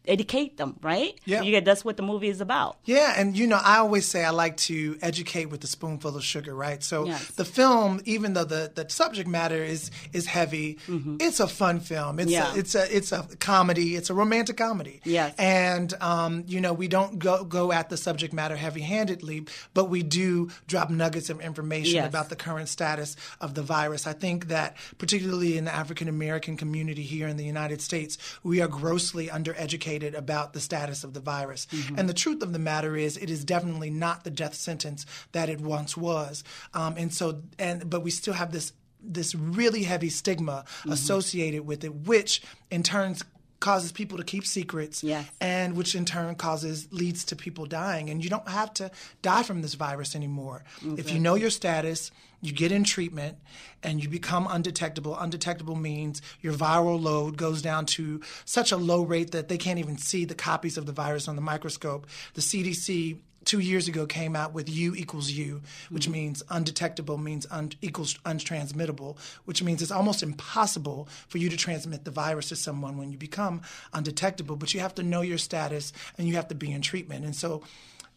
educate 0.05 0.57
them, 0.57 0.77
right? 0.81 1.17
Yeah. 1.25 1.41
You, 1.41 1.61
that's 1.61 1.85
what 1.85 1.97
the 1.97 2.03
movie 2.03 2.27
is 2.27 2.41
about. 2.41 2.77
Yeah, 2.85 3.13
and 3.15 3.37
you 3.37 3.47
know, 3.47 3.59
I 3.63 3.77
always 3.77 4.05
say 4.05 4.25
I 4.25 4.31
like 4.31 4.57
to 4.57 4.97
educate 5.01 5.45
with 5.45 5.63
a 5.63 5.67
spoonful 5.67 6.15
of 6.15 6.23
sugar, 6.23 6.53
right? 6.53 6.83
So 6.83 7.05
yes. 7.05 7.27
the 7.31 7.45
film, 7.45 8.01
even 8.05 8.33
though 8.33 8.43
the, 8.43 8.71
the 8.73 8.89
subject 8.89 9.29
matter 9.29 9.63
is 9.63 9.91
is 10.11 10.25
heavy, 10.25 10.77
mm-hmm. 10.87 11.17
it's 11.19 11.39
a 11.39 11.47
fun 11.47 11.79
film. 11.79 12.19
It's 12.19 12.31
yeah. 12.31 12.53
a, 12.53 12.57
it's 12.57 12.75
a 12.75 12.95
it's 12.95 13.11
a 13.11 13.23
comedy. 13.39 13.95
It's 13.95 14.09
a 14.09 14.13
romantic 14.13 14.57
comedy. 14.57 15.01
Yes. 15.05 15.33
And 15.37 15.93
um, 16.01 16.43
you 16.47 16.59
know, 16.59 16.73
we 16.73 16.87
don't 16.87 17.19
go 17.19 17.43
go 17.45 17.71
at 17.71 17.89
the 17.89 17.97
subject 17.97 18.33
matter 18.33 18.55
heavy 18.55 18.81
handedly, 18.81 19.45
but 19.73 19.85
we 19.85 20.03
do 20.03 20.49
drop 20.67 20.89
nuggets 20.89 21.29
of 21.29 21.39
information 21.39 21.95
yes. 21.95 22.07
about 22.07 22.29
the 22.29 22.35
current 22.35 22.67
status 22.67 23.15
of 23.39 23.53
the 23.53 23.61
virus. 23.61 24.07
I 24.07 24.13
think 24.13 24.47
that 24.47 24.75
particularly 24.97 25.57
in 25.57 25.65
the 25.65 25.73
African 25.73 26.07
American 26.09 26.57
community 26.57 27.03
here 27.03 27.27
in 27.27 27.37
the 27.37 27.45
United 27.45 27.81
States, 27.81 28.17
we 28.43 28.61
are 28.61 28.67
grossly 28.67 29.27
undereducated 29.27 29.68
educated 29.69 30.15
about 30.15 30.53
the 30.53 30.59
status 30.59 31.03
of 31.03 31.13
the 31.13 31.19
virus. 31.19 31.67
Mm-hmm. 31.71 31.99
And 31.99 32.09
the 32.09 32.13
truth 32.13 32.41
of 32.41 32.53
the 32.53 32.59
matter 32.59 32.97
is, 32.97 33.17
it 33.17 33.29
is 33.29 33.45
definitely 33.45 33.91
not 33.91 34.23
the 34.23 34.31
death 34.31 34.55
sentence 34.55 35.05
that 35.31 35.47
it 35.47 35.61
once 35.61 35.95
was. 35.95 36.43
Um, 36.73 36.95
and 36.97 37.13
so, 37.13 37.43
and 37.59 37.87
but 37.87 38.01
we 38.01 38.09
still 38.09 38.33
have 38.33 38.51
this 38.51 38.73
this 39.01 39.33
really 39.35 39.83
heavy 39.83 40.09
stigma 40.09 40.65
mm-hmm. 40.65 40.91
associated 40.91 41.67
with 41.67 41.83
it, 41.83 41.93
which 42.07 42.41
in 42.71 42.81
turn 42.81 43.15
causes 43.59 43.91
people 43.91 44.17
to 44.17 44.23
keep 44.23 44.45
secrets 44.45 45.03
yes. 45.03 45.29
and 45.41 45.75
which 45.75 45.95
in 45.95 46.05
turn 46.05 46.35
causes 46.35 46.87
leads 46.91 47.25
to 47.25 47.35
people 47.35 47.65
dying. 47.65 48.09
And 48.09 48.23
you 48.23 48.29
don't 48.29 48.47
have 48.47 48.73
to 48.75 48.91
die 49.21 49.43
from 49.43 49.61
this 49.61 49.73
virus 49.73 50.15
anymore. 50.15 50.63
If 50.97 51.11
you 51.11 51.19
know 51.19 51.35
your 51.35 51.49
status 51.49 52.11
you 52.41 52.53
get 52.53 52.71
in 52.71 52.83
treatment 52.83 53.37
and 53.83 54.01
you 54.01 54.09
become 54.09 54.47
undetectable. 54.49 55.15
Undetectable 55.17 55.75
means 55.75 56.21
your 56.41 56.53
viral 56.53 57.01
load 57.01 57.37
goes 57.37 57.61
down 57.61 57.85
to 57.87 58.21
such 58.45 58.71
a 58.71 58.77
low 58.77 59.03
rate 59.03 59.31
that 59.31 59.49
they 59.49 59.57
can't 59.57 59.79
even 59.79 59.97
see 59.97 60.25
the 60.25 60.35
copies 60.35 60.77
of 60.77 60.85
the 60.85 60.91
virus 60.91 61.27
on 61.27 61.35
the 61.35 61.41
microscope. 61.41 62.07
The 62.33 62.41
cdc 62.41 63.17
two 63.49 63.57
years 63.57 63.87
ago 63.87 64.05
came 64.05 64.35
out 64.35 64.53
with 64.53 64.69
U 64.69 64.93
equals 64.93 65.31
U, 65.31 65.63
which 65.89 66.03
mm-hmm. 66.03 66.11
means 66.11 66.43
undetectable 66.51 67.17
means 67.17 67.47
un- 67.49 67.71
equals 67.81 68.13
untransmittable, 68.23 69.17
which 69.45 69.63
means 69.63 69.81
it's 69.81 69.89
almost 69.89 70.21
impossible 70.21 71.07
for 71.27 71.39
you 71.39 71.49
to 71.49 71.57
transmit 71.57 72.05
the 72.05 72.11
virus 72.11 72.49
to 72.49 72.55
someone 72.55 72.95
when 72.99 73.11
you 73.11 73.17
become 73.17 73.63
undetectable. 73.91 74.55
But 74.55 74.75
you 74.75 74.81
have 74.81 74.93
to 74.95 75.03
know 75.03 75.21
your 75.21 75.39
status 75.39 75.93
and 76.15 76.27
you 76.27 76.35
have 76.35 76.49
to 76.49 76.55
be 76.55 76.71
in 76.71 76.83
treatment. 76.83 77.25
And 77.25 77.35
so 77.35 77.63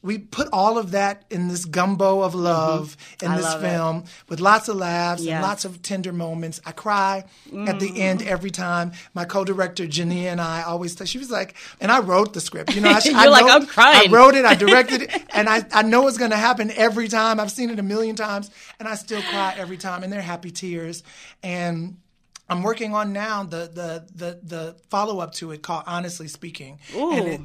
we 0.03 0.19
put 0.19 0.49
all 0.53 0.79
of 0.79 0.91
that 0.91 1.25
in 1.31 1.49
this 1.49 1.65
gumbo 1.65 2.23
of 2.23 2.35
love 2.35 2.97
mm-hmm. 2.97 3.27
in 3.27 3.31
I 3.33 3.37
this 3.37 3.55
film 3.55 3.99
it. 3.99 4.09
with 4.29 4.41
lots 4.41 4.69
of 4.69 4.77
laughs 4.77 5.23
yes. 5.23 5.35
and 5.35 5.43
lots 5.43 5.65
of 5.65 5.81
tender 5.81 6.13
moments. 6.13 6.61
I 6.67 6.73
cry 6.73 7.25
mm-hmm. 7.47 7.69
at 7.69 7.79
the 7.79 7.87
mm-hmm. 7.89 8.01
end 8.01 8.23
every 8.23 8.51
time. 8.51 8.93
My 9.15 9.25
co-director 9.25 9.85
Jania 9.87 10.25
and 10.25 10.41
I 10.41 10.63
always 10.63 11.01
she 11.09 11.19
was 11.19 11.31
like, 11.31 11.55
and 11.81 11.93
I 11.93 12.01
wrote 12.01 12.33
the 12.33 12.41
script. 12.41 12.75
You 12.75 12.81
know, 12.81 12.91
I, 12.91 13.01
You're 13.05 13.17
I 13.17 13.27
like, 13.27 13.45
wrote, 13.45 13.53
I'm 13.53 13.67
crying. 13.67 14.11
I 14.11 14.13
wrote 14.13 14.35
it, 14.35 14.45
I 14.45 14.55
directed 14.55 15.03
it, 15.03 15.23
and 15.35 15.49
I, 15.49 15.65
I 15.73 15.83
know 15.83 16.09
it's 16.09 16.19
going 16.19 16.33
to 16.33 16.37
happen 16.37 16.71
every 16.73 17.09
time. 17.09 17.39
I've 17.39 17.53
seen 17.53 17.71
it 17.71 17.79
a 17.79 17.83
million 17.83 18.17
times, 18.17 18.51
and 18.79 18.89
I 18.89 18.97
still 18.97 19.23
cry 19.23 19.55
every 19.57 19.77
time, 19.77 20.03
and 20.03 20.13
they're 20.13 20.21
happy 20.21 20.51
tears. 20.51 21.05
And 21.43 21.99
I'm 22.49 22.63
working 22.63 22.95
on 22.95 23.13
now 23.13 23.45
the 23.45 23.71
the 23.73 24.07
the, 24.15 24.41
the 24.43 24.77
follow 24.91 25.21
up 25.21 25.33
to 25.35 25.53
it 25.53 25.63
called 25.63 25.85
Honestly 25.87 26.29
Speaking. 26.29 26.81
Ooh. 26.95 27.13
And 27.13 27.29
it, 27.29 27.41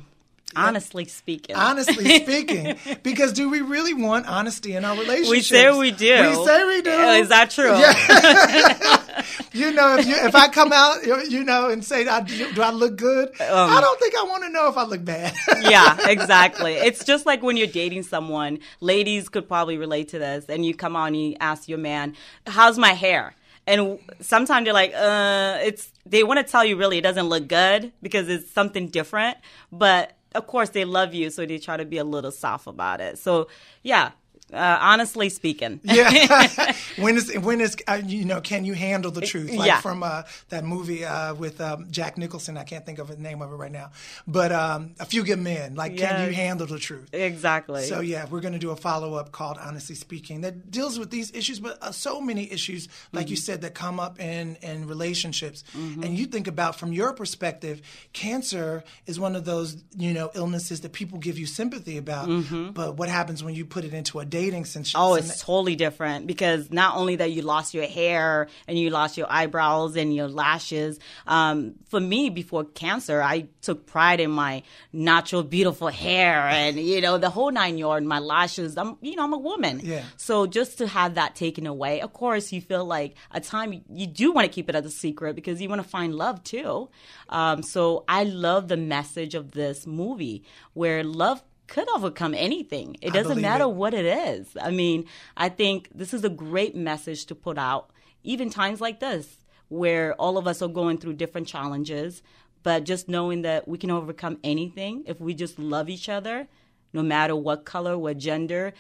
Honestly 0.56 1.06
speaking. 1.06 1.56
Honestly 1.56 2.20
speaking. 2.24 2.78
because 3.04 3.34
do 3.34 3.50
we 3.50 3.62
really 3.62 3.94
want 3.94 4.28
honesty 4.28 4.76
in 4.76 4.86
our 4.86 4.98
relationships? 4.98 5.30
We 5.30 5.42
say 5.42 5.72
we 5.72 5.92
do. 5.92 6.30
We 6.30 6.46
say 6.46 6.66
we 6.66 6.82
do. 6.82 6.92
Is 6.92 7.30
that 7.30 7.52
true? 7.52 7.78
Yeah. 7.78 9.24
you 9.54 9.72
know, 9.72 9.98
if 9.98 10.08
you, 10.08 10.16
if 10.16 10.36
I 10.36 10.48
come 10.48 10.72
out, 10.72 11.06
you 11.06 11.44
know, 11.44 11.70
and 11.70 11.84
say, 11.84 12.06
do 12.06 12.62
I 12.62 12.72
look 12.72 12.96
good? 12.98 13.30
Um, 13.30 13.38
I 13.42 13.82
don't 13.82 14.00
think 14.00 14.16
I 14.16 14.24
want 14.24 14.44
to 14.44 14.50
know 14.50 14.70
if 14.70 14.78
I 14.78 14.84
look 14.84 15.04
bad. 15.04 15.34
yeah, 15.62 16.10
exactly. 16.10 16.74
It's 16.74 17.04
just 17.04 17.26
like 17.26 17.44
when 17.44 17.58
you're 17.58 17.68
dating 17.68 18.04
someone. 18.04 18.60
Ladies 18.80 19.30
could 19.30 19.48
probably 19.48 19.78
relate 19.78 20.10
to 20.10 20.20
this. 20.20 20.46
And 20.46 20.66
you 20.66 20.74
come 20.74 20.96
on 20.96 21.10
and 21.10 21.22
you 21.22 21.36
ask 21.40 21.68
your 21.68 21.78
man, 21.78 22.16
how's 22.46 22.78
my 22.78 22.94
hair? 22.94 23.36
and 23.68 24.00
sometimes 24.22 24.64
they're 24.64 24.74
like, 24.74 24.94
uh, 24.96 25.58
it's 25.62 25.92
they 26.06 26.24
want 26.24 26.38
to 26.40 26.50
tell 26.50 26.64
you 26.64 26.78
really 26.78 27.00
it 27.00 27.02
doesn't 27.02 27.28
look 27.28 27.50
good 27.50 27.92
because 28.02 28.30
it's 28.30 28.50
something 28.50 28.88
different, 28.88 29.38
but 29.74 30.17
of 30.38 30.48
course 30.48 30.70
they 30.70 30.86
love 30.86 31.14
you, 31.14 31.30
so 31.30 31.46
they 31.46 31.58
try 31.58 31.78
to 31.78 31.86
be 31.86 31.98
a 31.98 32.04
little 32.04 32.32
soft 32.32 32.68
about 32.68 33.02
it. 33.02 33.18
So 33.18 33.48
yeah, 33.84 34.12
Uh, 34.54 34.78
honestly 34.80 35.28
speaking. 35.30 35.80
yeah. 35.84 36.74
when 36.98 37.18
is 37.18 37.38
when 37.40 37.60
is 37.60 37.76
uh, 37.88 38.00
you 38.06 38.24
know 38.24 38.40
can 38.40 38.64
you 38.64 38.74
handle 38.74 39.12
the 39.12 39.20
truth? 39.22 39.52
Like 39.54 39.68
Yeah. 39.68 39.82
from 39.82 40.04
uh, 40.04 40.24
that 40.50 40.64
movie 40.64 41.04
uh, 41.04 41.34
with 41.34 41.60
um, 41.60 41.88
Jack 41.92 42.18
Nicholson. 42.18 42.58
I 42.58 42.64
can't 42.64 42.86
think 42.86 43.00
of 43.00 43.10
the 43.10 43.18
name 43.18 43.42
of 43.42 43.52
it 43.52 43.56
right 43.56 43.72
now, 43.72 43.92
but 44.26 44.54
um, 44.54 44.96
A 45.02 45.06
Few 45.06 45.24
Good 45.26 45.40
Men. 45.40 45.76
Like, 45.76 45.98
can 45.98 46.28
you 46.30 46.34
handle 46.34 46.66
the 46.66 46.80
truth? 46.80 47.14
Exactly. 47.14 47.84
So 47.84 48.00
yeah, 48.00 48.26
we're 48.30 48.40
going 48.40 48.54
to 48.54 48.60
do 48.60 48.70
a 48.72 48.76
follow 48.78 49.16
up 49.16 49.34
called 49.34 49.58
"Honestly 49.60 49.96
Speaking" 49.96 50.42
that 50.42 50.72
deals 50.72 50.98
with 50.98 51.10
these 51.12 51.30
issues, 51.34 51.60
but 51.60 51.78
uh, 51.82 51.92
so 51.92 52.22
many 52.22 52.50
issues, 52.52 52.88
like 53.12 53.30
you 53.30 53.36
Mm-hmm. 53.36 53.42
said, 53.42 53.62
that 53.62 53.74
come 53.76 54.00
up 54.00 54.20
in 54.20 54.56
in 54.62 54.88
relationships. 54.88 55.64
And 55.74 56.18
you 56.18 56.26
think 56.26 56.48
about 56.48 56.78
from 56.80 56.94
your 56.94 57.12
perspective, 57.14 57.82
cancer 58.14 58.84
is 59.06 59.20
one 59.20 59.36
of 59.36 59.44
those 59.46 59.84
you 59.98 60.14
know 60.14 60.32
illnesses 60.36 60.82
that 60.82 60.94
people 60.94 61.18
give 61.20 61.38
you 61.38 61.46
sympathy 61.46 61.98
about. 61.98 62.28
But 62.74 62.96
what 62.96 63.10
happens 63.10 63.44
when 63.44 63.54
you 63.56 63.66
put 63.66 63.84
it 63.84 63.94
into 63.94 64.20
a 64.20 64.26
dating? 64.42 64.64
Mm-hmm. 64.64 64.98
Oh, 65.02 65.16
it's 65.16 65.42
totally 65.42 65.76
different 65.76 66.28
because 66.28 66.72
not 66.72 66.98
only 66.98 67.16
that 67.18 67.32
you 67.32 67.42
lost 67.42 67.74
your 67.74 67.86
hair 67.86 68.48
and 68.68 68.78
you 68.78 68.90
lost 68.90 69.18
your 69.18 69.28
eyebrows 69.30 69.96
and 69.96 70.16
your 70.16 70.28
lashes. 70.28 71.00
Um, 71.26 71.76
for 71.90 72.00
me, 72.00 72.30
before 72.30 72.64
cancer, 72.64 73.22
I 73.22 73.48
took 73.62 73.86
pride 73.86 74.20
in 74.20 74.32
my 74.32 74.64
natural, 74.94 75.44
beautiful 75.44 75.88
hair 75.88 76.42
and 76.48 76.78
you 76.78 77.02
know 77.02 77.18
the 77.18 77.30
whole 77.30 77.52
nine 77.52 77.78
yard. 77.78 78.04
My 78.04 78.20
lashes. 78.20 78.78
I'm, 78.78 78.98
you 79.02 79.16
know, 79.16 79.24
I'm 79.24 79.34
a 79.34 79.38
woman. 79.38 79.82
Yeah. 79.84 80.04
So 80.18 80.48
just 80.48 80.78
to 80.80 80.88
have 80.88 81.16
that 81.16 81.36
taken 81.36 81.68
away, 81.68 82.02
of 82.02 82.14
course, 82.14 82.52
you 82.52 82.62
feel 82.62 82.86
like 82.86 83.16
a 83.32 83.40
time 83.40 83.84
you 83.90 84.08
do 84.08 84.32
want 84.32 84.46
to 84.46 84.54
keep 84.54 84.70
it 84.70 84.76
as 84.76 84.86
a 84.86 84.92
secret 84.92 85.36
because 85.36 85.62
you 85.62 85.70
want 85.70 85.82
to 85.82 85.88
find 85.88 86.14
love 86.16 86.44
too. 86.44 86.90
Um, 87.30 87.64
so 87.64 88.04
I 88.08 88.24
love 88.24 88.68
the 88.68 88.78
message 88.78 89.36
of 89.36 89.52
this 89.52 89.86
movie 89.88 90.44
where 90.74 91.04
love 91.04 91.42
could 91.68 91.90
overcome 91.90 92.34
anything. 92.34 92.98
It 93.02 93.14
doesn't 93.14 93.42
matter 93.42 93.66
it. 93.66 93.72
what 93.72 93.94
it 93.94 94.06
is. 94.06 94.56
I 94.62 94.72
mean, 94.72 95.06
I 95.36 95.50
think 95.50 95.90
this 95.94 96.14
is 96.14 96.24
a 96.24 96.30
great 96.30 96.76
message 96.76 97.26
to 97.28 97.36
put 97.36 97.58
out, 97.58 97.92
even 98.24 98.50
times 98.50 98.82
like 98.82 99.00
this, 99.00 99.38
where 99.70 100.14
all 100.16 100.38
of 100.38 100.48
us 100.48 100.62
are 100.62 100.70
going 100.70 100.98
through 100.98 101.14
different 101.14 101.48
challenges, 101.48 102.24
but 102.64 102.84
just 102.84 103.08
knowing 103.08 103.42
that 103.44 103.68
we 103.68 103.78
can 103.78 103.92
overcome 103.92 104.40
anything 104.44 105.04
if 105.08 105.20
we 105.20 105.34
just 105.34 105.60
love 105.60 105.90
each 105.90 106.10
other, 106.10 106.48
no 106.94 107.04
matter 107.04 107.36
what 107.36 107.66
color, 107.66 107.98
what 107.98 108.18
gender, 108.18 108.74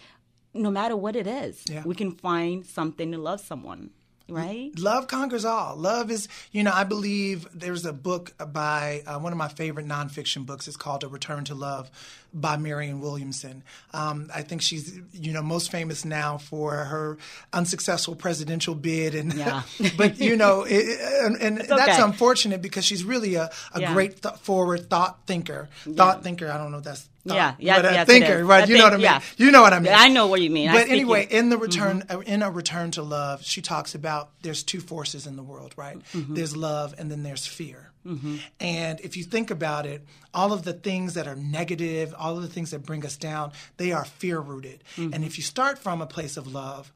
no 0.53 0.71
matter 0.71 0.95
what 0.95 1.15
it 1.15 1.27
is. 1.27 1.63
Yeah. 1.69 1.83
We 1.85 1.95
can 1.95 2.11
find 2.11 2.65
something 2.65 3.11
to 3.11 3.17
love 3.17 3.41
someone, 3.41 3.91
right? 4.27 4.71
Love 4.77 5.07
conquers 5.07 5.45
all. 5.45 5.75
Love 5.75 6.09
is, 6.09 6.27
you 6.51 6.63
know, 6.63 6.71
I 6.73 6.83
believe 6.83 7.47
there's 7.53 7.85
a 7.85 7.93
book 7.93 8.33
by 8.51 9.03
uh, 9.05 9.19
one 9.19 9.31
of 9.31 9.37
my 9.37 9.47
favorite 9.49 9.87
nonfiction 9.87 10.45
books. 10.45 10.67
It's 10.67 10.77
called 10.77 11.03
A 11.03 11.07
Return 11.07 11.43
to 11.45 11.55
Love 11.55 11.91
by 12.39 12.55
Marianne 12.57 12.99
Williamson. 12.99 13.63
Um, 13.93 14.29
I 14.33 14.41
think 14.43 14.61
she's, 14.61 14.99
you 15.13 15.33
know, 15.33 15.41
most 15.41 15.71
famous 15.71 16.05
now 16.05 16.37
for 16.37 16.71
her 16.73 17.17
unsuccessful 17.53 18.15
presidential 18.15 18.75
bid. 18.75 19.15
And, 19.15 19.33
Yeah. 19.33 19.63
but, 19.97 20.19
you 20.19 20.35
know, 20.35 20.63
it, 20.67 20.99
and, 21.23 21.35
and 21.41 21.57
that's 21.67 21.99
unfortunate 21.99 22.61
because 22.61 22.85
she's 22.85 23.03
really 23.03 23.35
a, 23.35 23.49
a 23.73 23.81
Yeah. 23.81 23.93
great 23.93 24.21
th- 24.21 24.35
forward 24.35 24.89
thought 24.89 25.25
thinker. 25.25 25.69
Thought 25.95 26.23
thinker, 26.23 26.49
I 26.51 26.57
don't 26.57 26.71
know 26.71 26.77
if 26.79 26.83
that's. 26.83 27.09
Thought, 27.27 27.35
Yeah, 27.35 27.55
yeah, 27.59 27.81
but 27.81 27.85
a 27.91 27.93
yes, 27.93 28.07
thinker, 28.07 28.45
right? 28.45 28.63
I 28.63 28.67
you 28.67 28.77
know 28.77 28.85
what 28.85 28.93
I 28.93 28.97
mean. 28.97 29.03
yeah. 29.03 29.21
You 29.35 29.51
know 29.51 29.61
what 29.61 29.73
I 29.73 29.79
mean. 29.79 29.91
I 29.93 30.07
know 30.07 30.27
what 30.27 30.39
you 30.41 30.49
mean. 30.49 30.71
But 30.71 30.87
anyway, 30.87 31.27
you- 31.29 31.37
in 31.39 31.49
the 31.49 31.57
return 31.57 32.03
uh, 32.09 32.19
in 32.19 32.41
a 32.41 32.49
return 32.49 32.91
to 32.91 33.01
love 33.03 33.43
she 33.43 33.61
talks 33.61 33.95
about 33.95 34.29
there's 34.43 34.63
two 34.63 34.79
forces 34.79 35.27
in 35.27 35.35
the 35.35 35.43
world 35.43 35.73
right 35.75 35.97
there's 36.13 36.55
love 36.55 36.95
and 36.97 37.11
then 37.11 37.23
there's 37.23 37.45
fear 37.45 37.91
Mm-hmm. 38.07 38.35
and 38.61 38.99
if 39.01 39.17
you 39.17 39.23
think 39.23 39.51
about 39.51 39.85
it 39.85 40.01
all 40.33 40.53
of 40.53 40.63
the 40.63 40.73
things 40.73 41.13
that 41.15 41.27
are 41.27 41.35
negative 41.35 42.15
all 42.17 42.37
of 42.37 42.41
the 42.41 42.47
things 42.55 42.71
that 42.71 42.83
bring 42.85 43.05
us 43.05 43.17
down 43.17 43.51
they 43.77 43.91
are 43.91 44.05
fear 44.05 44.39
rooted 44.39 44.83
mm-hmm. 44.95 45.13
and 45.13 45.23
if 45.25 45.37
you 45.37 45.43
start 45.43 45.77
from 45.77 46.01
a 46.01 46.05
place 46.07 46.37
of 46.37 46.45
love 46.47 46.91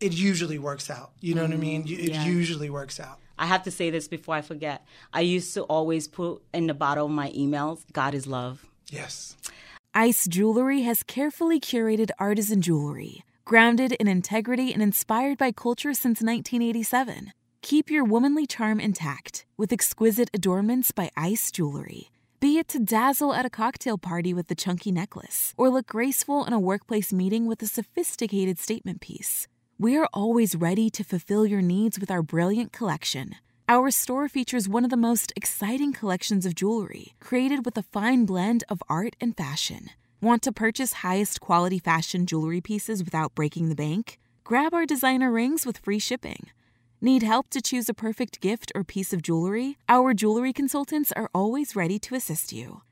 it 0.00 0.12
usually 0.12 0.58
works 0.58 0.90
out 0.90 1.10
you 1.20 1.34
know 1.34 1.42
what 1.42 1.52
i 1.52 1.56
mean 1.56 1.84
mm, 1.84 1.98
it 1.98 2.10
Yeah. 2.12 2.24
usually 2.26 2.70
works 2.70 3.00
out 3.00 3.18
I 3.38 3.46
have 3.46 3.62
to 3.64 3.70
say 3.72 3.90
this 3.90 4.06
before 4.08 4.36
I 4.36 4.42
forget. 4.42 4.84
I 5.12 5.22
used 5.22 5.52
to 5.54 5.62
always 5.62 6.06
put 6.06 6.42
in 6.54 6.66
the 6.68 6.74
bottom 6.74 7.04
of 7.06 7.10
my 7.10 7.30
emails, 7.32 7.80
God 7.92 8.14
is 8.14 8.26
love. 8.26 8.66
yes 8.90 9.36
ICE 9.94 10.26
Jewelry 10.28 10.82
has 10.82 11.02
carefully 11.02 11.58
curated 11.60 12.10
artisan 12.18 12.60
jewelry, 12.62 13.24
grounded 13.44 13.92
in 13.92 14.06
integrity 14.08 14.72
and 14.72 14.82
inspired 14.82 15.38
by 15.38 15.50
culture 15.52 15.92
since 15.92 16.22
1987. 16.22 17.32
Keep 17.62 17.90
your 17.90 18.02
womanly 18.02 18.44
charm 18.44 18.80
intact 18.80 19.46
with 19.56 19.72
exquisite 19.72 20.28
adornments 20.34 20.90
by 20.90 21.10
ICE 21.16 21.52
Jewelry. 21.52 22.10
Be 22.40 22.58
it 22.58 22.66
to 22.68 22.80
dazzle 22.80 23.32
at 23.32 23.46
a 23.46 23.50
cocktail 23.50 23.96
party 23.96 24.34
with 24.34 24.48
the 24.48 24.56
chunky 24.56 24.90
necklace, 24.90 25.54
or 25.56 25.70
look 25.70 25.86
graceful 25.86 26.44
in 26.44 26.52
a 26.52 26.58
workplace 26.58 27.12
meeting 27.12 27.46
with 27.46 27.62
a 27.62 27.68
sophisticated 27.68 28.58
statement 28.58 29.00
piece. 29.00 29.46
We 29.78 29.96
are 29.96 30.08
always 30.12 30.56
ready 30.56 30.90
to 30.90 31.04
fulfill 31.04 31.46
your 31.46 31.62
needs 31.62 32.00
with 32.00 32.10
our 32.10 32.20
brilliant 32.20 32.72
collection. 32.72 33.36
Our 33.68 33.92
store 33.92 34.28
features 34.28 34.68
one 34.68 34.84
of 34.84 34.90
the 34.90 34.96
most 34.96 35.32
exciting 35.36 35.92
collections 35.92 36.44
of 36.44 36.56
jewelry, 36.56 37.14
created 37.20 37.64
with 37.64 37.78
a 37.78 37.84
fine 37.84 38.26
blend 38.26 38.64
of 38.68 38.82
art 38.88 39.14
and 39.20 39.36
fashion. 39.36 39.90
Want 40.20 40.42
to 40.42 40.52
purchase 40.52 41.04
highest 41.04 41.40
quality 41.40 41.78
fashion 41.78 42.26
jewelry 42.26 42.60
pieces 42.60 43.04
without 43.04 43.36
breaking 43.36 43.68
the 43.68 43.76
bank? 43.76 44.18
Grab 44.42 44.74
our 44.74 44.84
designer 44.84 45.30
rings 45.30 45.64
with 45.64 45.78
free 45.78 46.00
shipping. 46.00 46.50
Need 47.04 47.24
help 47.24 47.50
to 47.50 47.60
choose 47.60 47.88
a 47.88 47.94
perfect 47.94 48.40
gift 48.40 48.70
or 48.76 48.84
piece 48.84 49.12
of 49.12 49.22
jewelry? 49.22 49.76
Our 49.88 50.14
jewelry 50.14 50.52
consultants 50.52 51.10
are 51.10 51.28
always 51.34 51.74
ready 51.74 51.98
to 51.98 52.14
assist 52.14 52.52
you. 52.52 52.82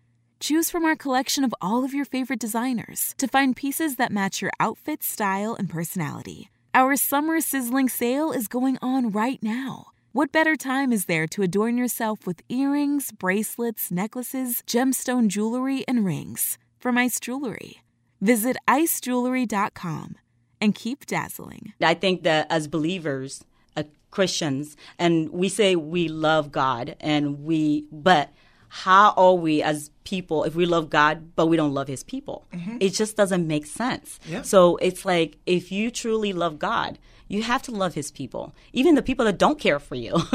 Choose 0.40 0.68
from 0.68 0.84
our 0.84 0.96
collection 0.96 1.44
of 1.44 1.54
all 1.60 1.84
of 1.84 1.94
your 1.94 2.04
favorite 2.04 2.40
designers 2.40 3.14
to 3.18 3.28
find 3.28 3.54
pieces 3.54 3.94
that 3.96 4.10
match 4.10 4.42
your 4.42 4.50
outfit, 4.58 5.04
style, 5.04 5.54
and 5.54 5.70
personality. 5.70 6.50
Our 6.74 6.96
summer 6.96 7.40
sizzling 7.40 7.88
sale 7.88 8.32
is 8.32 8.48
going 8.48 8.78
on 8.82 9.12
right 9.12 9.40
now. 9.44 9.92
What 10.10 10.32
better 10.32 10.56
time 10.56 10.92
is 10.92 11.04
there 11.04 11.28
to 11.28 11.42
adorn 11.44 11.78
yourself 11.78 12.26
with 12.26 12.42
earrings, 12.48 13.12
bracelets, 13.12 13.92
necklaces, 13.92 14.64
gemstone 14.66 15.28
jewelry, 15.28 15.86
and 15.86 16.04
rings 16.04 16.58
from 16.80 16.98
Ice 16.98 17.20
Jewelry? 17.20 17.84
Visit 18.20 18.56
icejewelry.com 18.66 20.16
and 20.60 20.74
keep 20.74 21.06
dazzling. 21.06 21.74
I 21.80 21.94
think 21.94 22.24
that 22.24 22.48
as 22.50 22.66
believers, 22.66 23.44
uh, 23.76 23.84
Christians, 24.10 24.76
and 24.98 25.30
we 25.30 25.48
say 25.48 25.76
we 25.76 26.08
love 26.08 26.50
God, 26.52 26.96
and 27.00 27.44
we, 27.44 27.84
but 27.92 28.30
how 28.68 29.12
are 29.16 29.34
we 29.34 29.62
as 29.62 29.90
people 30.04 30.44
if 30.44 30.54
we 30.54 30.64
love 30.64 30.90
God 30.90 31.34
but 31.34 31.46
we 31.46 31.56
don't 31.56 31.74
love 31.74 31.88
His 31.88 32.04
people? 32.04 32.46
It 32.80 32.90
just 32.90 33.16
doesn't 33.16 33.46
make 33.46 33.66
sense. 33.66 34.20
Yeah. 34.26 34.42
So 34.42 34.76
it's 34.76 35.04
like 35.04 35.38
if 35.46 35.72
you 35.72 35.90
truly 35.90 36.32
love 36.32 36.58
God. 36.58 36.98
You 37.30 37.42
have 37.44 37.62
to 37.62 37.70
love 37.70 37.94
his 37.94 38.10
people, 38.10 38.52
even 38.72 38.96
the 38.96 39.02
people 39.02 39.24
that 39.24 39.38
don't 39.38 39.58
care 39.58 39.78
for 39.78 39.94
you. 39.94 40.14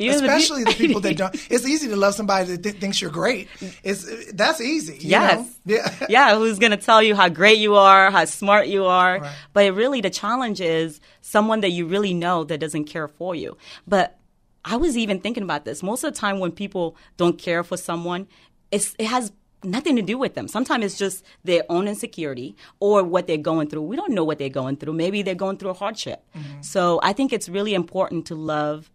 Especially 0.00 0.62
the 0.64 0.74
people 0.76 1.00
that 1.00 1.16
don't 1.16 1.34
it's 1.50 1.66
easy 1.66 1.88
to 1.88 1.96
love 1.96 2.14
somebody 2.14 2.44
that 2.52 2.62
th- 2.62 2.76
thinks 2.76 3.00
you're 3.00 3.10
great 3.10 3.48
it's 3.82 4.32
that's 4.32 4.60
easy 4.60 4.94
you 4.94 5.10
Yes. 5.10 5.38
know? 5.38 5.48
yeah 5.74 6.06
yeah, 6.08 6.36
who's 6.38 6.58
going 6.58 6.70
to 6.70 6.76
tell 6.76 7.02
you 7.02 7.14
how 7.16 7.28
great 7.28 7.58
you 7.58 7.74
are, 7.74 8.10
how 8.12 8.24
smart 8.24 8.68
you 8.68 8.84
are. 8.84 9.18
Right. 9.20 9.34
But 9.52 9.74
really, 9.74 10.00
the 10.00 10.10
challenge 10.10 10.60
is 10.60 11.00
someone 11.20 11.60
that 11.62 11.70
you 11.70 11.86
really 11.86 12.14
know 12.14 12.44
that 12.44 12.58
doesn't 12.60 12.84
care 12.84 13.08
for 13.08 13.34
you. 13.34 13.56
But 13.86 14.16
I 14.64 14.76
was 14.76 14.96
even 14.96 15.20
thinking 15.20 15.42
about 15.42 15.64
this. 15.64 15.82
Most 15.82 16.04
of 16.04 16.12
the 16.14 16.18
time, 16.20 16.38
when 16.38 16.52
people 16.52 16.96
don't 17.16 17.38
care 17.38 17.62
for 17.64 17.76
someone, 17.76 18.28
it's, 18.70 18.94
it 18.98 19.06
has 19.06 19.32
nothing 19.66 19.96
to 19.96 20.02
do 20.02 20.16
with 20.16 20.34
them. 20.34 20.48
Sometimes 20.48 20.84
it's 20.84 20.98
just 20.98 21.24
their 21.44 21.64
own 21.68 21.88
insecurity 21.88 22.56
or 22.80 23.04
what 23.04 23.26
they're 23.26 23.36
going 23.36 23.68
through. 23.68 23.82
We 23.82 23.96
don't 23.96 24.12
know 24.12 24.24
what 24.24 24.38
they're 24.38 24.48
going 24.48 24.76
through. 24.76 24.94
Maybe 24.94 25.22
they're 25.22 25.34
going 25.34 25.58
through 25.58 25.70
a 25.70 25.74
hardship. 25.74 26.24
Mm-hmm. 26.36 26.62
So 26.62 27.00
I 27.02 27.12
think 27.12 27.32
it's 27.32 27.48
really 27.48 27.74
important 27.74 28.26
to 28.26 28.34
love 28.34 28.90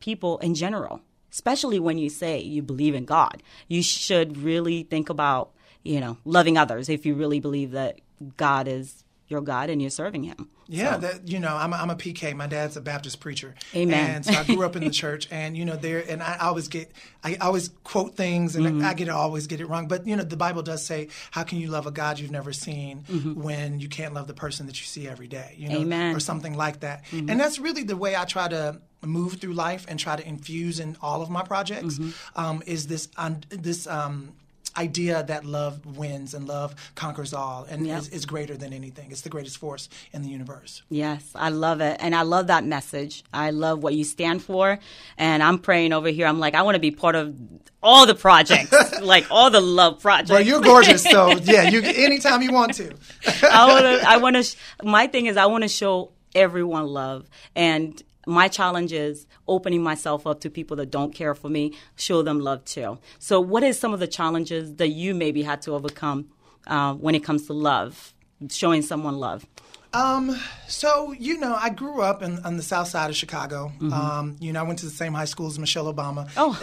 people 0.00 0.38
in 0.38 0.54
general, 0.54 1.00
especially 1.32 1.78
when 1.78 1.98
you 1.98 2.08
say 2.08 2.40
you 2.40 2.62
believe 2.62 2.94
in 2.94 3.04
God. 3.04 3.42
You 3.68 3.82
should 3.82 4.38
really 4.38 4.82
think 4.82 5.10
about, 5.10 5.52
you 5.82 6.00
know, 6.00 6.18
loving 6.24 6.56
others 6.56 6.88
if 6.88 7.04
you 7.04 7.14
really 7.14 7.40
believe 7.40 7.72
that 7.72 8.00
God 8.36 8.68
is 8.68 9.03
your 9.28 9.40
God 9.40 9.70
and 9.70 9.80
you're 9.80 9.90
serving 9.90 10.24
Him. 10.24 10.48
Yeah, 10.66 10.96
that 10.96 11.28
you 11.28 11.38
know, 11.40 11.54
I'm 11.54 11.72
a, 11.74 11.76
I'm 11.76 11.90
a 11.90 11.94
PK. 11.94 12.34
My 12.34 12.46
dad's 12.46 12.76
a 12.76 12.80
Baptist 12.80 13.20
preacher, 13.20 13.54
Amen. 13.74 14.10
And 14.16 14.24
so 14.24 14.32
I 14.32 14.44
grew 14.44 14.64
up 14.64 14.76
in 14.76 14.84
the 14.84 14.90
church, 15.02 15.28
and 15.30 15.56
you 15.56 15.64
know, 15.66 15.76
there, 15.76 16.02
and 16.08 16.22
I 16.22 16.38
always 16.38 16.68
get, 16.68 16.90
I 17.22 17.34
always 17.36 17.68
quote 17.84 18.16
things, 18.16 18.56
and 18.56 18.64
Mm-hmm. 18.66 18.84
I 18.84 18.94
get 18.94 19.08
it, 19.08 19.10
always 19.10 19.46
get 19.46 19.60
it 19.60 19.66
wrong. 19.66 19.88
But 19.88 20.06
you 20.06 20.16
know, 20.16 20.24
the 20.24 20.38
Bible 20.38 20.62
does 20.62 20.82
say, 20.84 21.08
"How 21.32 21.42
can 21.42 21.58
you 21.58 21.68
love 21.68 21.86
a 21.86 21.90
God 21.90 22.18
you've 22.18 22.30
never 22.30 22.52
seen 22.54 23.04
when 23.36 23.78
you 23.78 23.88
can't 23.90 24.14
love 24.14 24.26
the 24.26 24.32
person 24.34 24.64
that 24.66 24.80
you 24.80 24.86
see 24.86 25.06
every 25.06 25.28
day?" 25.28 25.54
You 25.58 25.68
know, 25.68 25.74
Mm-hmm. 25.74 25.82
Amen. 25.84 26.06
Mm-hmm. 26.08 26.16
or 26.16 26.20
something 26.20 26.54
like 26.56 26.80
that. 26.80 27.04
And 27.12 27.38
that's 27.38 27.58
really 27.58 27.82
the 27.82 27.96
way 27.96 28.16
I 28.16 28.24
try 28.24 28.48
to 28.48 28.80
move 29.02 29.34
through 29.34 29.52
life 29.52 29.84
and 29.86 29.98
try 30.00 30.16
to 30.16 30.26
infuse 30.26 30.80
in 30.80 30.96
all 31.02 31.20
of 31.20 31.28
my 31.28 31.42
projects. 31.42 31.98
Mm-hmm. 31.98 32.40
Um, 32.40 32.62
is 32.66 32.86
this 32.86 33.08
un, 33.18 33.44
this 33.50 33.86
um, 33.86 34.32
idea 34.76 35.22
that 35.24 35.44
love 35.44 35.84
wins 35.96 36.34
and 36.34 36.46
love 36.48 36.74
conquers 36.94 37.32
all 37.32 37.64
and 37.68 37.86
Yep. 37.86 37.98
is, 38.00 38.08
is 38.08 38.26
greater 38.26 38.56
than 38.56 38.72
anything. 38.72 39.10
It's 39.10 39.20
the 39.22 39.28
greatest 39.28 39.58
force 39.58 39.88
in 40.12 40.22
the 40.22 40.28
universe. 40.28 40.82
Yes, 40.88 41.30
I 41.34 41.50
love 41.50 41.80
it. 41.80 41.96
And 42.00 42.14
I 42.14 42.22
love 42.22 42.48
that 42.48 42.64
message. 42.64 43.24
I 43.32 43.50
love 43.50 43.82
what 43.82 43.94
you 43.94 44.04
stand 44.04 44.42
for. 44.42 44.78
And 45.18 45.42
I'm 45.42 45.58
praying 45.58 45.92
over 45.92 46.08
here. 46.08 46.26
I'm 46.26 46.40
like, 46.40 46.54
I 46.54 46.62
want 46.62 46.74
to 46.74 46.80
be 46.80 46.90
part 46.90 47.14
of 47.14 47.36
all 47.82 48.06
the 48.06 48.14
projects, 48.14 49.00
like 49.02 49.26
all 49.30 49.50
the 49.50 49.60
love 49.60 50.00
projects. 50.00 50.30
Well, 50.30 50.40
you're 50.40 50.60
gorgeous, 50.60 51.02
so 51.04 51.30
yeah, 51.42 51.68
you 51.68 51.82
anytime 51.82 52.40
you 52.42 52.52
want 52.52 52.74
to. 52.74 52.94
I 53.50 53.66
want 53.68 53.84
to. 53.84 54.08
I 54.08 54.16
want 54.16 54.36
to. 54.36 54.42
Sh- 54.42 54.56
my 54.82 55.06
thing 55.06 55.26
is, 55.26 55.36
I 55.36 55.46
want 55.46 55.62
to 55.64 55.68
show 55.68 56.12
everyone 56.34 56.86
love, 56.86 57.28
and 57.54 58.02
my 58.26 58.48
challenge 58.48 58.92
is 58.92 59.26
opening 59.46 59.82
myself 59.82 60.26
up 60.26 60.40
to 60.40 60.50
people 60.50 60.76
that 60.78 60.90
don't 60.90 61.14
care 61.14 61.34
for 61.34 61.48
me, 61.48 61.74
show 61.96 62.22
them 62.22 62.40
love 62.40 62.64
too. 62.64 62.98
So, 63.18 63.40
what 63.40 63.62
is 63.62 63.78
some 63.78 63.92
of 63.92 64.00
the 64.00 64.06
challenges 64.06 64.76
that 64.76 64.88
you 64.88 65.14
maybe 65.14 65.42
had 65.42 65.62
to 65.62 65.72
overcome 65.72 66.28
uh, 66.66 66.94
when 66.94 67.14
it 67.14 67.24
comes 67.24 67.46
to 67.46 67.52
love, 67.52 68.14
showing 68.48 68.82
someone 68.82 69.18
love? 69.18 69.46
Um, 69.92 70.36
so 70.66 71.12
you 71.12 71.38
know, 71.38 71.54
I 71.54 71.70
grew 71.70 72.02
up 72.02 72.20
in, 72.20 72.40
on 72.40 72.56
the 72.56 72.64
south 72.64 72.88
side 72.88 73.10
of 73.10 73.16
Chicago. 73.16 73.70
Um, 73.92 74.36
you 74.40 74.52
know, 74.52 74.60
I 74.60 74.64
went 74.64 74.80
to 74.80 74.86
the 74.86 74.90
same 74.90 75.14
high 75.14 75.24
school 75.24 75.46
as 75.46 75.58
Michelle 75.58 75.92
Obama. 75.92 76.28
Oh. 76.36 76.58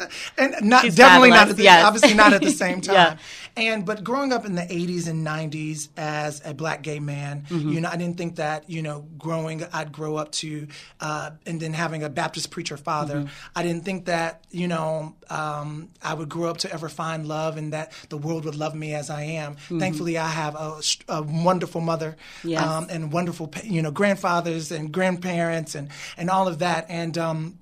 and 0.38 0.54
not 0.62 0.82
She's 0.82 0.94
definitely 0.96 1.30
not 1.30 1.48
at 1.50 1.56
the, 1.56 1.62
yes. 1.64 1.84
obviously 1.84 2.14
not 2.14 2.32
at 2.32 2.40
the 2.42 2.50
same 2.64 2.80
time. 2.80 2.94
Yeah. 2.94 3.16
And 3.56 3.86
but 3.86 4.02
growing 4.02 4.32
up 4.32 4.44
in 4.44 4.54
the 4.56 4.62
80s 4.62 5.08
and 5.08 5.24
90s 5.24 5.88
as 5.96 6.42
a 6.44 6.52
black 6.54 6.82
gay 6.82 6.98
man, 6.98 7.44
Mm-hmm. 7.48 7.68
you 7.70 7.80
know, 7.80 7.88
I 7.88 7.96
didn't 7.96 8.16
think 8.16 8.36
that 8.36 8.68
you 8.68 8.82
know, 8.82 9.06
growing 9.18 9.64
I'd 9.72 9.92
grow 9.92 10.16
up 10.16 10.32
to 10.32 10.66
uh, 11.00 11.30
and 11.46 11.60
then 11.60 11.72
having 11.72 12.02
a 12.02 12.08
Baptist 12.08 12.50
preacher 12.50 12.76
father. 12.76 13.16
Mm-hmm. 13.20 13.28
I 13.54 13.62
didn't 13.62 13.84
think 13.84 14.06
that 14.06 14.44
you 14.50 14.66
know 14.68 15.14
um, 15.30 15.90
I 16.02 16.14
would 16.14 16.28
grow 16.28 16.50
up 16.50 16.58
to 16.58 16.72
ever 16.72 16.88
find 16.88 17.26
love 17.26 17.56
and 17.56 17.72
that 17.72 17.92
the 18.08 18.16
world 18.18 18.44
would 18.44 18.56
love 18.56 18.74
me 18.74 18.94
as 18.94 19.08
I 19.10 19.22
am. 19.22 19.54
Thankfully, 19.56 20.18
I 20.18 20.28
have 20.28 20.54
a, 20.56 20.80
a 21.08 21.22
wonderful 21.22 21.80
mother 21.80 22.04
Mm-hmm. 22.04 22.48
Yes. 22.48 22.62
um, 22.62 22.86
and 22.90 23.12
wonderful 23.12 23.52
you 23.62 23.80
know 23.82 23.90
grandfathers 23.90 24.70
and 24.72 24.90
grandparents 24.92 25.74
and 25.74 25.88
and 26.16 26.28
all 26.30 26.48
of 26.48 26.58
that 26.58 26.86
and. 26.88 27.16
Um, 27.18 27.58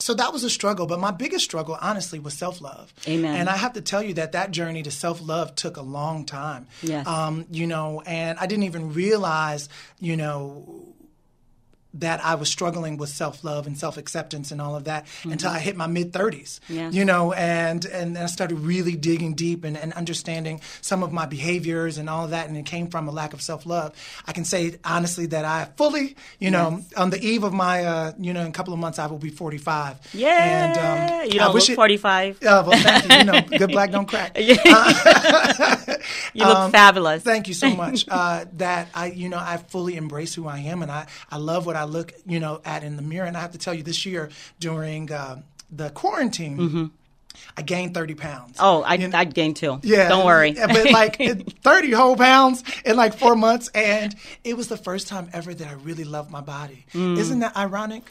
so 0.00 0.14
that 0.14 0.32
was 0.32 0.44
a 0.44 0.50
struggle, 0.50 0.86
but 0.86 0.98
my 0.98 1.10
biggest 1.10 1.44
struggle, 1.44 1.76
honestly, 1.80 2.18
was 2.18 2.34
self 2.34 2.60
love. 2.60 2.92
Amen. 3.06 3.36
And 3.36 3.48
I 3.48 3.56
have 3.56 3.74
to 3.74 3.80
tell 3.80 4.02
you 4.02 4.14
that 4.14 4.32
that 4.32 4.50
journey 4.50 4.82
to 4.82 4.90
self 4.90 5.20
love 5.20 5.54
took 5.54 5.76
a 5.76 5.82
long 5.82 6.24
time. 6.24 6.66
Yes. 6.82 7.06
Um, 7.06 7.46
you 7.50 7.66
know, 7.66 8.02
and 8.06 8.38
I 8.38 8.46
didn't 8.46 8.64
even 8.64 8.94
realize, 8.94 9.68
you 9.98 10.16
know, 10.16 10.94
that 11.94 12.24
I 12.24 12.36
was 12.36 12.48
struggling 12.48 12.96
with 12.96 13.08
self 13.08 13.42
love 13.42 13.66
and 13.66 13.76
self 13.78 13.96
acceptance 13.96 14.50
and 14.50 14.60
all 14.60 14.76
of 14.76 14.84
that 14.84 15.06
until 15.24 15.50
I 15.50 15.58
hit 15.58 15.76
my 15.76 15.86
mid 15.86 16.12
30s. 16.12 16.60
Mm-hmm. 16.68 16.94
You 16.94 17.04
know, 17.04 17.32
and, 17.32 17.84
and 17.86 18.16
I 18.16 18.26
started 18.26 18.58
really 18.60 18.94
digging 18.96 19.34
deep 19.34 19.64
and, 19.64 19.76
and 19.76 19.92
understanding 19.94 20.60
some 20.80 21.02
of 21.02 21.12
my 21.12 21.26
behaviors 21.26 21.98
and 21.98 22.08
all 22.08 22.24
of 22.24 22.30
that, 22.30 22.48
and 22.48 22.56
it 22.56 22.66
came 22.66 22.88
from 22.88 23.08
a 23.08 23.10
lack 23.10 23.32
of 23.32 23.42
self 23.42 23.66
love. 23.66 23.94
I 24.26 24.32
can 24.32 24.44
say 24.44 24.76
honestly 24.84 25.26
that 25.26 25.44
I 25.44 25.68
fully, 25.76 26.16
you 26.38 26.50
know, 26.50 26.82
on 26.96 27.10
the 27.10 27.20
eve 27.20 27.42
of 27.44 27.52
my, 27.52 27.84
uh, 27.84 28.12
you 28.18 28.32
know, 28.32 28.42
in 28.42 28.46
a 28.48 28.52
couple 28.52 28.72
of 28.72 28.78
months 28.80 28.98
I 28.98 29.06
will 29.06 29.18
be 29.18 29.30
45. 29.30 29.98
Yeah, 30.14 30.28
And, 30.30 30.78
um, 30.78 31.32
you 31.32 31.40
I 31.40 31.44
don't 31.44 31.54
wish 31.54 31.64
look 31.64 31.70
it- 31.70 31.76
45. 31.76 32.38
Yeah, 32.42 32.60
well, 32.66 32.78
thank 32.80 33.08
you. 33.10 33.16
You 33.18 33.24
know, 33.24 33.40
good 33.58 33.70
black 33.70 33.90
don't 33.90 34.06
crack. 34.06 34.36
You 36.32 36.46
look 36.46 36.70
fabulous. 36.72 37.26
Um, 37.26 37.32
Thank 37.32 37.48
you 37.48 37.54
so 37.54 37.70
much. 37.74 38.06
Uh, 38.08 38.44
that 38.54 38.88
I, 38.94 39.06
you 39.06 39.28
know, 39.28 39.38
I 39.38 39.56
fully 39.56 39.96
embrace 39.96 40.34
who 40.34 40.46
I 40.46 40.58
am, 40.58 40.82
and 40.82 40.90
I, 40.90 41.06
I 41.30 41.36
love 41.38 41.66
what 41.66 41.76
I 41.76 41.79
look, 41.84 42.12
you 42.26 42.40
know, 42.40 42.60
at 42.64 42.82
in 42.84 42.96
the 42.96 43.02
mirror. 43.02 43.26
And 43.26 43.36
I 43.36 43.40
have 43.40 43.52
to 43.52 43.58
tell 43.58 43.74
you, 43.74 43.82
this 43.82 44.04
year 44.06 44.30
during 44.58 45.10
uh, 45.12 45.42
the 45.70 45.90
quarantine, 45.90 46.90
I 47.56 47.62
gained 47.62 47.94
thirty 47.94 48.14
pounds. 48.14 48.56
Mm-hmm. 48.58 48.64
Oh, 48.64 48.82
I, 48.82 48.94
You 48.94 49.08
know- 49.08 49.18
I'd 49.18 49.34
gain 49.34 49.54
two. 49.54 49.78
yeah, 49.82 50.08
Don't 50.08 50.26
worry. 50.26 50.52
But 50.52 50.90
like 50.92 51.16
thirty 51.62 51.92
whole 51.92 52.16
pounds 52.16 52.64
in 52.84 52.96
like 52.96 53.14
four 53.14 53.36
months, 53.36 53.68
and 53.74 54.14
it 54.44 54.56
was 54.56 54.68
the 54.68 54.76
first 54.76 55.08
time 55.08 55.30
ever 55.32 55.54
that 55.54 55.66
I 55.68 55.72
really 55.74 56.04
loved 56.04 56.30
my 56.30 56.40
body. 56.40 56.86
Mm. 56.92 57.16
Isn't 57.18 57.38
that 57.40 57.56
ironic? 57.56 58.02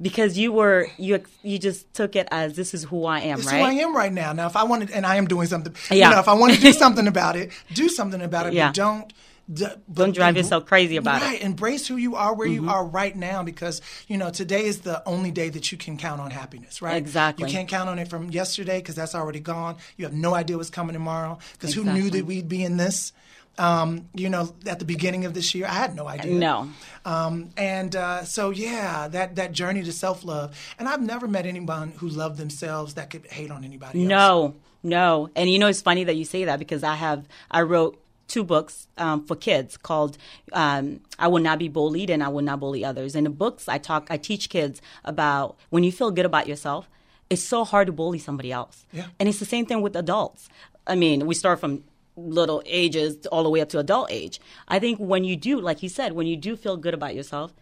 because 0.00 0.38
you 0.38 0.52
were 0.52 0.86
you 0.96 1.20
you 1.42 1.58
just 1.58 1.92
took 1.92 2.14
it 2.14 2.28
as 2.30 2.54
this 2.54 2.72
is 2.72 2.84
who 2.84 3.04
I 3.04 3.18
am, 3.20 3.38
It's 3.40 3.48
right? 3.48 3.58
who 3.58 3.64
I 3.64 3.72
am 3.72 3.96
right 3.96 4.12
now. 4.12 4.32
Now, 4.32 4.46
if 4.46 4.54
I 4.54 4.62
wanted, 4.62 4.92
and 4.92 5.04
I 5.04 5.16
am 5.16 5.26
doing 5.26 5.48
something, 5.48 5.74
Yeah. 5.90 6.08
you 6.10 6.14
know, 6.14 6.20
if 6.20 6.28
I 6.28 6.34
want 6.34 6.54
to 6.54 6.60
do 6.60 6.72
something 6.84 7.08
about 7.08 7.34
it, 7.34 7.50
do 7.74 7.88
something 7.88 8.22
about 8.22 8.46
it. 8.46 8.52
Yeah. 8.52 8.68
But 8.68 8.74
don't. 8.76 9.12
D- 9.52 9.66
Don't 9.92 10.14
drive 10.14 10.30
em- 10.30 10.36
yourself 10.36 10.66
crazy 10.66 10.96
about 10.96 11.16
it. 11.16 11.24
Mm-hmm. 11.24 11.32
right. 11.32 11.42
Embrace 11.42 11.86
who 11.86 11.96
you 11.96 12.16
are, 12.16 12.34
where 12.34 12.48
you 12.48 12.68
are 12.68 12.84
right 12.84 13.14
now, 13.16 13.42
because 13.42 13.80
you 14.06 14.16
know 14.16 14.30
today 14.30 14.64
is 14.64 14.80
the 14.80 15.06
only 15.08 15.30
day 15.30 15.48
that 15.48 15.70
you 15.72 15.78
can 15.78 15.96
count 15.96 16.20
on 16.20 16.30
happiness. 16.30 16.82
Right? 16.82 16.96
Exactly. 16.96 17.46
You 17.46 17.52
can't 17.52 17.68
count 17.68 17.88
on 17.88 17.98
it 17.98 18.08
from 18.08 18.30
yesterday 18.30 18.78
because 18.78 18.94
that's 18.94 19.14
already 19.14 19.40
gone. 19.40 19.76
You 19.96 20.04
have 20.04 20.14
no 20.14 20.34
idea 20.34 20.56
what's 20.56 20.70
coming 20.70 20.94
tomorrow. 20.94 21.38
Because 21.52 21.74
who 21.74 21.84
knew 21.84 22.10
that 22.10 22.26
we'd 22.26 22.48
be 22.48 22.62
in 22.62 22.76
this? 22.76 23.12
Um, 23.58 24.08
you 24.14 24.28
know, 24.28 24.54
at 24.66 24.78
the 24.78 24.84
beginning 24.84 25.24
of 25.24 25.34
this 25.34 25.52
year, 25.52 25.66
I 25.66 25.72
had 25.72 25.96
no 25.96 26.06
idea. 26.06 26.32
No. 26.32 26.70
Um, 27.04 27.50
and 27.56 27.96
uh, 27.96 28.22
so, 28.22 28.50
yeah, 28.50 29.08
that, 29.08 29.34
that 29.34 29.50
journey 29.50 29.82
to 29.82 29.92
self 29.92 30.24
love. 30.24 30.56
And 30.78 30.88
I've 30.88 31.02
never 31.02 31.26
met 31.26 31.44
anyone 31.44 31.90
who 31.96 32.08
loved 32.08 32.38
themselves 32.38 32.94
that 32.94 33.10
could 33.10 33.26
hate 33.26 33.50
on 33.50 33.64
anybody 33.64 34.02
else. 34.02 34.08
No, 34.08 34.54
no. 34.84 35.30
And 35.34 35.50
you 35.50 35.58
know, 35.58 35.66
it's 35.66 35.82
funny 35.82 36.04
that 36.04 36.14
you 36.14 36.24
say 36.24 36.44
that 36.44 36.60
because 36.60 36.84
I 36.84 36.94
have 36.94 37.26
I 37.50 37.62
wrote 37.62 38.00
two 38.28 38.44
books 38.44 38.86
um, 38.98 39.26
for 39.26 39.34
kids 39.34 39.76
called 39.76 40.16
um, 40.52 41.00
"I 41.18 41.26
Will 41.28 41.42
Not 41.42 41.58
Be 41.58 41.68
Bullied" 41.68 42.10
and 42.10 42.22
"I 42.22 42.28
Will 42.28 42.42
Not 42.42 42.60
Bully 42.60 42.84
Others." 42.84 43.16
In 43.16 43.24
the 43.24 43.30
books, 43.30 43.68
I 43.68 43.78
talk, 43.78 44.06
I 44.10 44.16
teach 44.16 44.48
kids 44.48 44.80
about 45.04 45.56
when 45.70 45.82
you 45.82 45.90
feel 45.90 46.10
good 46.10 46.26
about 46.26 46.46
yourself, 46.46 46.88
it's 47.30 47.42
so 47.42 47.64
hard 47.64 47.86
to 47.86 47.92
bully 47.92 48.18
somebody 48.18 48.52
else. 48.52 48.86
Yeah. 48.92 49.06
And 49.18 49.28
it's 49.28 49.40
the 49.40 49.44
same 49.44 49.66
thing 49.66 49.82
with 49.82 49.96
adults. 49.96 50.48
I 50.86 50.94
mean, 50.94 51.26
we 51.26 51.34
start 51.34 51.60
from 51.60 51.84
little 52.16 52.62
ages 52.66 53.26
all 53.26 53.42
the 53.42 53.50
way 53.50 53.60
up 53.60 53.68
to 53.70 53.78
adult 53.78 54.10
age. 54.10 54.40
I 54.66 54.78
think 54.78 54.98
when 54.98 55.24
you 55.24 55.36
do, 55.36 55.60
like 55.60 55.82
you 55.82 55.88
said, 55.88 56.12
when 56.12 56.26
you 56.26 56.36
do 56.36 56.56
feel 56.56 56.76
good 56.76 56.94
about 56.94 57.14
yourself, 57.14 57.52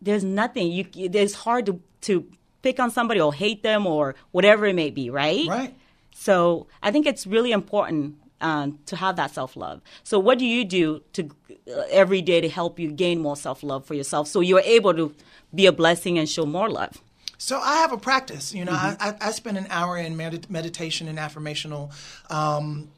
there's 0.00 0.24
nothing 0.24 0.70
you. 0.72 0.86
It's 0.94 1.34
hard 1.34 1.66
to 1.66 1.80
to 2.02 2.26
pick 2.62 2.80
on 2.80 2.90
somebody 2.90 3.20
or 3.20 3.32
hate 3.32 3.62
them 3.62 3.86
or 3.86 4.14
whatever 4.32 4.66
it 4.66 4.74
may 4.74 4.90
be, 4.90 5.10
right? 5.10 5.46
Right. 5.48 5.76
So 6.12 6.66
I 6.82 6.90
think 6.90 7.06
it's 7.06 7.26
really 7.26 7.52
important 7.52 8.16
um, 8.40 8.78
to 8.86 8.96
have 8.96 9.16
that 9.16 9.30
self 9.32 9.56
love. 9.56 9.80
So 10.02 10.18
what 10.18 10.38
do 10.38 10.46
you 10.46 10.64
do 10.64 11.02
to 11.14 11.30
uh, 11.68 11.82
every 11.90 12.22
day 12.22 12.40
to 12.40 12.48
help 12.48 12.78
you 12.78 12.90
gain 12.92 13.20
more 13.20 13.36
self 13.36 13.62
love 13.62 13.84
for 13.86 13.94
yourself, 13.94 14.28
so 14.28 14.40
you're 14.40 14.60
able 14.60 14.94
to 14.94 15.14
be 15.54 15.66
a 15.66 15.72
blessing 15.72 16.18
and 16.18 16.28
show 16.28 16.46
more 16.46 16.68
love? 16.68 17.00
So 17.38 17.58
I 17.58 17.76
have 17.76 17.92
a 17.92 17.96
practice. 17.98 18.52
You 18.54 18.64
know, 18.66 18.72
Mm-hmm. 18.72 19.02
I, 19.02 19.28
I, 19.28 19.30
spend 19.32 19.56
an 19.56 19.66
hour 19.70 19.96
in 19.96 20.16
med- 20.16 20.50
meditation 20.50 21.08
and 21.08 21.18
affirmational 21.18 21.90
um, 22.30 22.90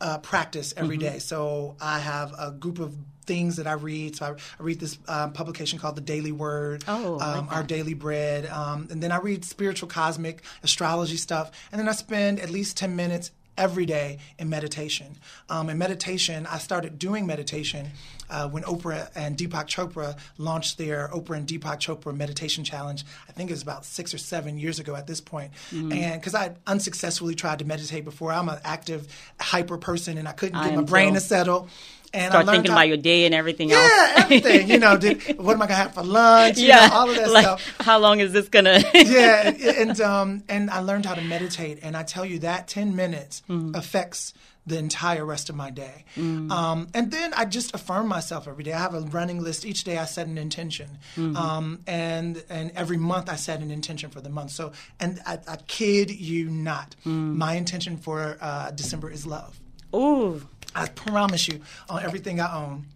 uh, 0.00 0.18
practice 0.18 0.74
every 0.76 0.98
Mm-hmm. 0.98 1.14
day. 1.14 1.18
So 1.18 1.76
I 1.80 1.98
have 2.00 2.34
a 2.38 2.50
group 2.50 2.78
of 2.78 2.94
things 3.24 3.56
that 3.56 3.66
I 3.66 3.72
read. 3.72 4.14
So 4.16 4.26
I, 4.26 4.30
I 4.30 4.62
read 4.62 4.78
this 4.80 4.98
um, 5.08 5.32
publication 5.32 5.78
called 5.78 5.96
The 5.96 6.02
Daily 6.02 6.30
Word, 6.30 6.84
Oh, 6.86 7.18
um, 7.20 7.48
Our 7.50 7.62
Daily 7.62 7.94
Bread, 7.94 8.46
um, 8.46 8.86
and 8.90 9.02
then 9.02 9.10
I 9.10 9.16
read 9.18 9.44
spiritual, 9.44 9.88
cosmic, 9.88 10.42
astrology 10.62 11.16
stuff, 11.16 11.50
and 11.72 11.78
then 11.80 11.88
I 11.88 11.92
spend 11.92 12.38
at 12.38 12.50
least 12.50 12.76
ten 12.76 12.94
minutes 12.94 13.30
every 13.56 13.86
day 13.86 14.18
in 14.38 14.48
meditation. 14.48 15.16
Um, 15.48 15.70
in 15.70 15.78
meditation, 15.78 16.46
I 16.46 16.58
started 16.58 16.98
doing 16.98 17.26
meditation 17.26 17.90
uh, 18.28 18.48
when 18.48 18.62
Oprah 18.64 19.10
and 19.14 19.36
Deepak 19.36 19.66
Chopra 19.66 20.18
launched 20.38 20.78
their 20.78 21.08
Oprah 21.08 21.36
and 21.36 21.46
Deepak 21.46 21.78
Chopra 21.78 22.16
Meditation 22.16 22.64
Challenge. 22.64 23.04
I 23.28 23.32
think 23.32 23.50
it 23.50 23.52
was 23.52 23.62
about 23.62 23.84
six 23.84 24.12
or 24.12 24.18
seven 24.18 24.58
years 24.58 24.78
ago 24.78 24.94
at 24.94 25.06
this 25.06 25.20
point. 25.20 25.52
Mm-hmm. 25.70 25.92
And 25.92 26.20
because 26.20 26.34
I 26.34 26.54
unsuccessfully 26.66 27.34
tried 27.34 27.60
to 27.60 27.64
meditate 27.64 28.04
before, 28.04 28.32
I'm 28.32 28.48
an 28.48 28.58
active, 28.64 29.06
hyper 29.40 29.78
person, 29.78 30.18
and 30.18 30.26
I 30.26 30.32
couldn't 30.32 30.60
get 30.60 30.72
I 30.72 30.76
my 30.76 30.82
brain 30.82 31.10
too. 31.10 31.14
to 31.14 31.20
settle. 31.20 31.68
And 32.14 32.30
Start 32.32 32.46
thinking 32.46 32.70
how- 32.70 32.76
about 32.78 32.88
your 32.88 32.96
day 32.96 33.26
and 33.26 33.34
everything 33.34 33.72
else. 33.72 33.82
yeah, 33.90 34.12
everything. 34.24 34.68
You 34.68 34.78
know, 34.78 34.96
did, 34.96 35.38
what 35.38 35.54
am 35.54 35.62
I 35.62 35.66
gonna 35.66 35.74
have 35.74 35.94
for 35.94 36.02
lunch? 36.02 36.58
You 36.58 36.68
yeah, 36.68 36.86
know, 36.88 36.94
all 36.94 37.10
of 37.10 37.16
that 37.16 37.30
like, 37.30 37.44
stuff 37.44 37.76
How 37.80 37.98
long 37.98 38.20
is 38.20 38.32
this 38.32 38.48
gonna? 38.48 38.82
yeah, 38.94 39.50
and 39.78 40.00
um, 40.00 40.42
and 40.48 40.70
I 40.70 40.80
learned 40.80 41.06
how 41.06 41.14
to 41.14 41.22
meditate, 41.22 41.80
and 41.82 41.96
I 41.96 42.02
tell 42.02 42.24
you 42.24 42.38
that 42.40 42.68
ten 42.68 42.96
minutes 42.96 43.42
Mm-hmm. 43.48 43.74
affects 43.74 44.32
the 44.68 44.76
entire 44.78 45.24
rest 45.24 45.48
of 45.48 45.54
my 45.54 45.70
day. 45.70 46.04
Mm. 46.16 46.50
Um, 46.50 46.88
and 46.92 47.12
then 47.12 47.32
I 47.36 47.44
just 47.44 47.72
affirm 47.72 48.08
myself 48.08 48.48
every 48.48 48.64
day. 48.64 48.72
I 48.72 48.80
have 48.80 48.94
a 48.94 49.00
running 49.02 49.40
list. 49.40 49.64
Each 49.64 49.84
day 49.84 49.96
I 49.96 50.06
set 50.06 50.26
an 50.26 50.38
intention, 50.38 50.98
Mm-hmm. 51.16 51.36
um, 51.36 51.80
and 51.86 52.42
and 52.50 52.72
every 52.74 52.96
month 52.96 53.28
I 53.28 53.36
set 53.36 53.60
an 53.60 53.70
intention 53.70 54.10
for 54.10 54.20
the 54.20 54.28
month. 54.30 54.50
So, 54.50 54.72
and 54.98 55.20
I, 55.24 55.38
I 55.46 55.56
kid 55.68 56.10
you 56.10 56.50
not, 56.50 56.96
Mm. 57.06 57.36
my 57.36 57.54
intention 57.54 57.96
for 57.96 58.36
uh, 58.40 58.70
December 58.72 59.10
is 59.10 59.24
love. 59.26 59.60
Ooh, 59.94 60.42
I 60.76 60.88
promise 60.88 61.48
you, 61.48 61.60
on 61.88 62.02
everything 62.02 62.40
I 62.40 62.54
own, 62.54 62.86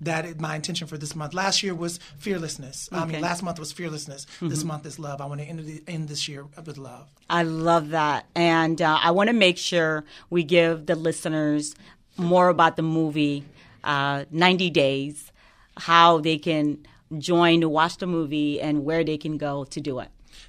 that 0.00 0.24
is 0.24 0.38
my 0.38 0.54
intention 0.56 0.86
for 0.86 0.96
this 0.96 1.14
month. 1.16 1.34
Last 1.34 1.62
year 1.62 1.74
was 1.74 1.98
fearlessness. 2.18 2.88
I 2.92 3.04
mean, 3.04 3.20
last 3.20 3.42
month 3.42 3.58
was 3.58 3.72
fearlessness. 3.72 4.26
This 4.40 4.64
month 4.64 4.86
is 4.86 4.98
love. 4.98 5.20
I 5.20 5.26
want 5.26 5.40
to 5.40 5.46
end, 5.46 5.60
the, 5.60 5.82
end 5.88 6.08
this 6.08 6.28
year 6.28 6.46
with 6.64 6.78
love. 6.78 7.08
I 7.30 7.42
love 7.42 7.90
that, 7.90 8.26
and 8.34 8.80
uh, 8.80 8.98
I 9.02 9.10
want 9.10 9.28
to 9.28 9.34
make 9.34 9.58
sure 9.58 10.04
we 10.30 10.44
give 10.44 10.86
the 10.86 10.94
listeners 10.94 11.74
more 12.16 12.48
about 12.48 12.76
the 12.76 12.82
movie 12.82 13.44
uh, 13.84 14.24
90 14.30 14.70
Days, 14.70 15.32
how 15.76 16.18
they 16.18 16.38
can 16.38 16.86
join 17.18 17.60
to 17.62 17.68
watch 17.68 17.98
the 17.98 18.06
movie, 18.06 18.60
and 18.60 18.84
where 18.84 19.04
they 19.04 19.16
can 19.16 19.38
go 19.38 19.64
to 19.64 19.80
do 19.80 19.98
it. 20.00 20.08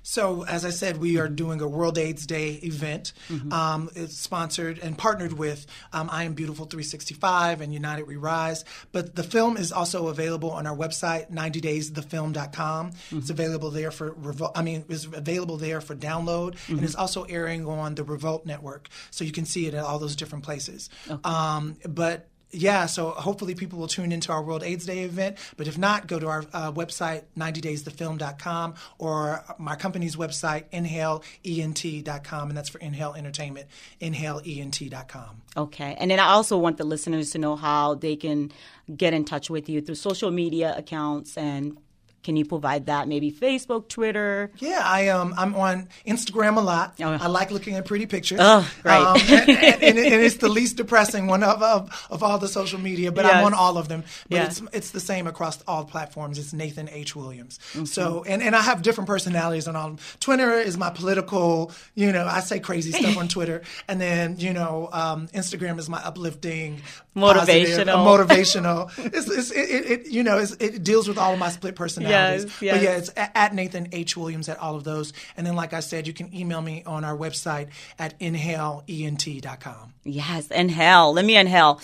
So, 0.10 0.44
as 0.44 0.66
I 0.66 0.72
said, 0.72 0.98
we 0.98 1.20
are 1.20 1.28
doing 1.28 1.62
a 1.62 1.68
World 1.68 2.00
AIDS 2.00 2.26
Day 2.26 2.54
event. 2.64 3.14
Mm-hmm. 3.30 3.54
Um, 3.54 3.92
it's 3.94 4.18
sponsored 4.18 4.80
and 4.80 4.98
partnered 4.98 5.34
with 5.34 5.68
um, 5.94 6.10
I 6.12 6.24
Am 6.24 6.34
Beautiful 6.34 6.66
365 6.66 7.62
and 7.62 7.72
United 7.72 8.08
We 8.08 8.16
Rise. 8.16 8.66
But 8.92 9.16
the 9.16 9.22
film 9.22 9.56
is 9.56 9.72
also 9.72 10.08
available 10.08 10.50
on 10.50 10.66
our 10.66 10.76
website, 10.76 11.32
90daysthefilm.com. 11.32 12.90
Mm-hmm. 12.90 13.18
It's 13.20 13.30
available 13.30 13.70
there 13.70 13.92
for 13.92 14.16
I 14.56 14.64
mean, 14.64 14.84
it's 14.90 15.06
available 15.06 15.58
there 15.58 15.80
for 15.80 15.96
download, 15.96 16.56
mm-hmm. 16.56 16.78
and 16.78 16.84
it's 16.84 16.96
also 16.96 17.26
airing 17.26 17.68
on 17.68 17.94
the 17.94 18.04
Revolt 18.04 18.48
network, 18.48 18.90
so 19.12 19.24
you 19.24 19.32
can 19.32 19.46
see 19.46 19.68
it 19.68 19.76
at 19.76 19.84
all 19.84 20.00
those 20.00 20.16
different 20.16 20.44
places. 20.44 20.90
Okay. 21.08 21.22
Um, 21.24 21.76
but 21.88 22.28
yeah, 22.52 22.88
so 22.88 23.12
hopefully 23.12 23.54
people 23.56 23.80
will 23.80 23.88
tune 23.88 24.12
into 24.12 24.32
our 24.32 24.42
World 24.42 24.64
AIDS 24.64 24.86
Day 24.86 25.00
event. 25.00 25.38
But 25.58 25.68
if 25.68 25.78
not, 25.78 26.08
go 26.08 26.20
to 26.20 26.28
our 26.28 26.46
uh, 26.52 26.72
website, 26.72 27.24
90daysthefilm.com, 27.38 28.76
or 28.98 29.44
my 29.58 29.76
company's 29.76 30.16
website, 30.16 30.66
inhaleent.com, 30.72 32.50
and 32.50 32.58
that's 32.58 32.70
for 32.70 32.80
Inhale 32.80 33.14
Entertainment, 33.14 33.68
inhaleent.com. 34.02 35.42
Okay. 35.58 35.96
And 36.00 36.10
then 36.10 36.20
I 36.20 36.30
also 36.30 36.58
want 36.58 36.78
the 36.78 36.86
listeners 36.86 37.32
to 37.32 37.38
know 37.38 37.56
how 37.56 37.96
they 37.96 38.16
can 38.16 38.52
get 38.96 39.14
in 39.14 39.26
touch 39.26 39.50
with 39.50 39.70
you 39.70 39.82
through 39.82 39.96
social 39.96 40.32
media 40.32 40.76
accounts 40.76 41.38
and 41.38 41.78
can 42.22 42.36
you 42.36 42.46
provide 42.46 42.88
that? 42.88 43.08
Maybe 43.08 43.32
Facebook, 43.32 43.88
Twitter. 43.88 44.52
Yeah, 44.58 44.82
I 44.84 45.08
um 45.08 45.34
I'm 45.38 45.56
on 45.56 45.88
Instagram 46.06 46.58
a 46.58 46.62
lot. 46.62 46.96
Oh. 47.00 47.12
I 47.12 47.28
like 47.28 47.52
looking 47.52 47.76
at 47.76 47.86
pretty 47.86 48.06
pictures. 48.08 48.40
Oh, 48.42 48.70
right. 48.84 49.02
Um, 49.02 49.18
and, 49.30 49.50
and, 49.50 49.98
and, 49.98 50.22
it's 50.22 50.38
the 50.38 50.50
least 50.50 50.76
depressing 50.76 51.28
one 51.28 51.44
of, 51.44 51.62
of, 51.64 52.08
of 52.10 52.22
all 52.22 52.38
the 52.38 52.50
social 52.50 52.80
media, 52.80 53.12
but 53.12 53.26
yes. 53.26 53.34
I'm 53.34 53.46
on 53.46 53.54
all 53.54 53.78
of 53.78 53.88
them. 53.88 54.04
But 54.28 54.36
yeah. 54.36 54.46
it's 54.46 54.62
it's 54.74 54.92
the 54.92 55.00
same 55.00 55.28
across 55.28 55.62
all 55.68 55.86
platforms. 55.86 56.38
It's 56.38 56.52
Nathan 56.52 56.90
H 56.90 57.16
Williams. 57.16 57.60
Mm-hmm. 57.72 57.86
So 57.86 58.26
and 58.28 58.42
and 58.42 58.56
I 58.56 58.62
have 58.62 58.82
different 58.82 59.08
personalities 59.08 59.68
on 59.68 59.76
all. 59.76 59.88
Of 59.88 59.98
them. 59.98 60.06
Twitter 60.20 60.52
is 60.54 60.78
my 60.78 60.90
political. 60.90 61.72
You 61.96 62.12
know, 62.12 62.26
I 62.26 62.42
say 62.42 62.60
crazy 62.60 62.92
stuff 62.92 63.18
on 63.18 63.28
Twitter, 63.30 63.62
and 63.88 64.00
then 64.02 64.40
you 64.40 64.54
know, 64.54 64.90
um, 64.92 65.30
Instagram 65.30 65.80
is 65.80 65.88
my 65.88 66.04
uplifting, 66.04 66.82
motivational, 67.16 67.86
positive, 67.86 67.88
motivational. 67.88 69.14
it's, 69.14 69.30
it's 69.30 69.52
it, 69.52 69.92
it, 69.92 70.08
you 70.08 70.24
know 70.24 70.46
it 70.60 70.84
deals 70.84 71.08
with 71.08 71.18
all 71.18 71.34
of 71.34 71.40
my 71.40 71.50
split 71.50 71.76
personalities 71.80 72.09
personalities. 72.10 72.44
Yes, 72.44 72.62
yes. 72.62 72.74
But 72.76 72.84
yeah, 72.84 72.98
it's 72.98 73.12
at 73.36 73.54
Nathan 73.54 73.88
H. 73.92 74.18
Williams 74.18 74.50
at 74.50 74.58
all 74.60 74.76
of 74.76 74.84
those. 74.84 75.14
And 75.38 75.46
then, 75.46 75.56
like 75.56 75.74
I 75.74 75.80
said, 75.80 76.08
you 76.08 76.14
can 76.14 76.34
email 76.36 76.62
me 76.62 76.84
on 76.86 77.04
our 77.04 77.16
website 77.16 77.70
at 77.98 78.20
inhaleent.com. 78.20 79.94
Yes, 80.04 80.48
inhale. 80.52 81.14
Let 81.14 81.26
me 81.26 81.38
inhale. 81.38 81.80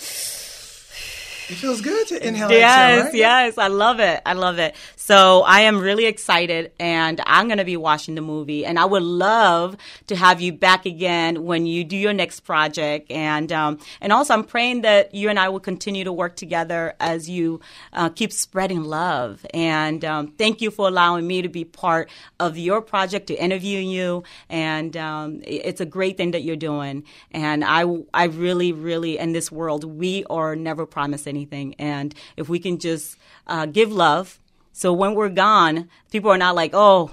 It 1.48 1.54
feels 1.54 1.80
good 1.80 2.08
to 2.08 2.26
inhale. 2.26 2.50
Yes, 2.50 3.04
right? 3.04 3.14
yes, 3.14 3.58
I 3.58 3.68
love 3.68 4.00
it. 4.00 4.20
I 4.26 4.32
love 4.32 4.58
it. 4.58 4.74
So 4.96 5.42
I 5.42 5.60
am 5.60 5.78
really 5.78 6.06
excited, 6.06 6.72
and 6.80 7.20
I'm 7.24 7.46
going 7.46 7.58
to 7.58 7.64
be 7.64 7.76
watching 7.76 8.16
the 8.16 8.20
movie. 8.20 8.66
And 8.66 8.78
I 8.80 8.84
would 8.84 9.04
love 9.04 9.76
to 10.08 10.16
have 10.16 10.40
you 10.40 10.52
back 10.52 10.86
again 10.86 11.44
when 11.44 11.64
you 11.66 11.84
do 11.84 11.96
your 11.96 12.12
next 12.12 12.40
project. 12.40 13.12
And 13.12 13.52
um, 13.52 13.78
and 14.00 14.12
also, 14.12 14.34
I'm 14.34 14.42
praying 14.42 14.82
that 14.82 15.14
you 15.14 15.28
and 15.28 15.38
I 15.38 15.48
will 15.48 15.60
continue 15.60 16.02
to 16.02 16.12
work 16.12 16.34
together 16.34 16.94
as 16.98 17.30
you 17.30 17.60
uh, 17.92 18.08
keep 18.08 18.32
spreading 18.32 18.82
love. 18.82 19.46
And 19.54 20.04
um, 20.04 20.28
thank 20.32 20.60
you 20.60 20.72
for 20.72 20.88
allowing 20.88 21.26
me 21.26 21.42
to 21.42 21.48
be 21.48 21.64
part 21.64 22.10
of 22.40 22.58
your 22.58 22.80
project, 22.82 23.28
to 23.28 23.34
interview 23.34 23.78
you. 23.78 24.24
And 24.48 24.96
um, 24.96 25.42
it's 25.44 25.80
a 25.80 25.86
great 25.86 26.16
thing 26.16 26.32
that 26.32 26.42
you're 26.42 26.56
doing. 26.56 27.04
And 27.30 27.64
I 27.64 27.84
I 28.12 28.24
really, 28.24 28.72
really, 28.72 29.18
in 29.18 29.32
this 29.32 29.52
world, 29.52 29.84
we 29.84 30.24
are 30.28 30.56
never 30.56 30.86
promised 30.86 31.28
anything. 31.36 31.74
And 31.78 32.14
if 32.36 32.48
we 32.48 32.58
can 32.58 32.78
just 32.78 33.16
uh, 33.46 33.66
give 33.66 33.92
love, 33.92 34.40
so 34.72 34.92
when 34.92 35.14
we're 35.14 35.30
gone, 35.30 35.88
people 36.10 36.30
are 36.30 36.38
not 36.38 36.54
like, 36.54 36.72
oh, 36.74 37.10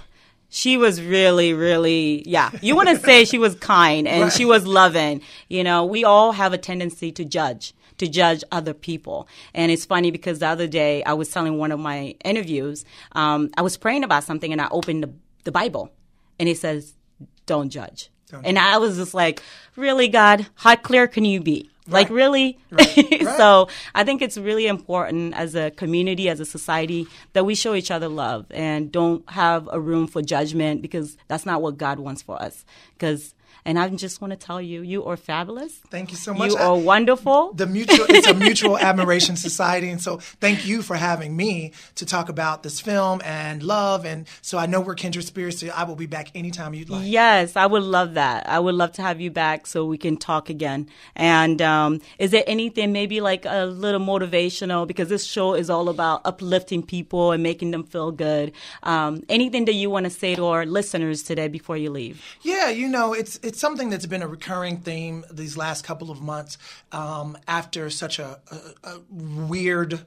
she 0.49 0.77
was 0.77 1.01
really, 1.01 1.53
really, 1.53 2.23
yeah. 2.27 2.51
You 2.61 2.75
want 2.75 2.89
to 2.89 2.99
say 2.99 3.25
she 3.25 3.39
was 3.39 3.55
kind 3.55 4.07
and 4.07 4.23
right. 4.23 4.33
she 4.33 4.45
was 4.45 4.67
loving. 4.67 5.21
You 5.47 5.63
know, 5.63 5.83
we 5.85 6.03
all 6.03 6.33
have 6.33 6.53
a 6.53 6.59
tendency 6.59 7.11
to 7.13 7.25
judge, 7.25 7.73
to 7.97 8.07
judge 8.07 8.43
other 8.51 8.73
people. 8.73 9.27
And 9.53 9.71
it's 9.71 9.85
funny 9.85 10.11
because 10.11 10.39
the 10.39 10.47
other 10.47 10.67
day 10.67 11.03
I 11.05 11.13
was 11.13 11.29
telling 11.31 11.57
one 11.57 11.71
of 11.71 11.79
my 11.79 12.15
interviews, 12.23 12.85
um, 13.13 13.49
I 13.57 13.61
was 13.63 13.77
praying 13.77 14.03
about 14.03 14.25
something 14.25 14.51
and 14.51 14.61
I 14.61 14.67
opened 14.69 15.03
the, 15.03 15.13
the 15.43 15.51
Bible 15.51 15.89
and 16.37 16.47
it 16.47 16.57
says, 16.57 16.93
don't 17.45 17.69
judge. 17.69 18.09
Don't 18.29 18.45
and 18.45 18.59
I 18.59 18.77
was 18.77 18.97
just 18.97 19.13
like, 19.13 19.41
really, 19.75 20.07
God, 20.07 20.45
how 20.55 20.75
clear 20.75 21.07
can 21.07 21.25
you 21.25 21.41
be? 21.41 21.71
Like 21.87 22.09
really? 22.09 22.57
Right. 22.71 22.97
Right. 23.23 23.37
so 23.37 23.67
I 23.93 24.03
think 24.03 24.21
it's 24.21 24.37
really 24.37 24.67
important 24.67 25.33
as 25.35 25.55
a 25.55 25.71
community, 25.71 26.29
as 26.29 26.39
a 26.39 26.45
society, 26.45 27.07
that 27.33 27.45
we 27.45 27.55
show 27.55 27.73
each 27.73 27.91
other 27.91 28.07
love 28.07 28.45
and 28.51 28.91
don't 28.91 29.27
have 29.29 29.69
a 29.71 29.79
room 29.79 30.07
for 30.07 30.21
judgment 30.21 30.81
because 30.81 31.17
that's 31.27 31.45
not 31.45 31.61
what 31.61 31.77
God 31.77 31.99
wants 31.99 32.21
for 32.21 32.41
us. 32.41 32.65
Because 32.93 33.33
and 33.65 33.79
I 33.79 33.89
just 33.89 34.21
want 34.21 34.31
to 34.31 34.37
tell 34.37 34.61
you, 34.61 34.81
you 34.81 35.05
are 35.05 35.17
fabulous. 35.17 35.73
Thank 35.89 36.11
you 36.11 36.17
so 36.17 36.33
much. 36.33 36.51
You 36.51 36.57
are 36.57 36.77
wonderful. 36.77 37.53
The 37.53 37.67
mutual, 37.67 38.05
it's 38.09 38.27
a 38.27 38.33
mutual 38.33 38.77
admiration 38.89 39.35
society. 39.35 39.89
And 39.89 40.01
so 40.01 40.17
thank 40.17 40.65
you 40.65 40.81
for 40.81 40.95
having 40.95 41.35
me 41.35 41.71
to 41.95 42.05
talk 42.05 42.29
about 42.29 42.63
this 42.63 42.79
film 42.79 43.21
and 43.23 43.63
love. 43.63 44.05
And 44.05 44.27
so 44.41 44.57
I 44.57 44.65
know 44.65 44.81
we're 44.81 44.95
kindred 44.95 45.25
spirits. 45.25 45.59
So 45.59 45.67
I 45.67 45.83
will 45.83 45.95
be 45.95 46.05
back 46.05 46.29
anytime 46.35 46.73
you'd 46.73 46.89
like. 46.89 47.05
Yes, 47.05 47.55
I 47.55 47.65
would 47.65 47.83
love 47.83 48.15
that. 48.15 48.47
I 48.49 48.59
would 48.59 48.75
love 48.75 48.91
to 48.93 49.01
have 49.01 49.21
you 49.21 49.31
back 49.31 49.67
so 49.67 49.85
we 49.85 49.97
can 49.97 50.17
talk 50.17 50.49
again. 50.49 50.89
And 51.15 51.61
um, 51.61 52.01
is 52.19 52.31
there 52.31 52.43
anything 52.47 52.91
maybe 52.91 53.21
like 53.21 53.45
a 53.45 53.65
little 53.65 54.01
motivational 54.01 54.87
because 54.87 55.09
this 55.09 55.23
show 55.23 55.53
is 55.53 55.69
all 55.69 55.89
about 55.89 56.21
uplifting 56.25 56.83
people 56.83 57.31
and 57.31 57.43
making 57.43 57.71
them 57.71 57.83
feel 57.83 58.11
good. 58.11 58.51
Um, 58.83 59.23
anything 59.29 59.65
that 59.65 59.73
you 59.73 59.89
want 59.89 60.05
to 60.05 60.09
say 60.09 60.35
to 60.35 60.45
our 60.45 60.65
listeners 60.65 61.23
today 61.23 61.47
before 61.47 61.77
you 61.77 61.89
leave? 61.89 62.23
Yeah, 62.41 62.69
you 62.69 62.87
know, 62.87 63.13
it's, 63.13 63.39
it's 63.43 63.52
it's 63.53 63.61
something 63.61 63.91
that's 63.91 64.07
been 64.07 64.23
a 64.23 64.27
recurring 64.27 64.77
theme 64.77 65.23
these 65.29 65.55
last 65.55 65.83
couple 65.83 66.09
of 66.09 66.19
months 66.19 66.57
um, 66.91 67.37
after 67.47 67.91
such 67.91 68.17
a, 68.17 68.39
a, 68.49 68.89
a, 68.89 68.99
weird. 69.11 70.03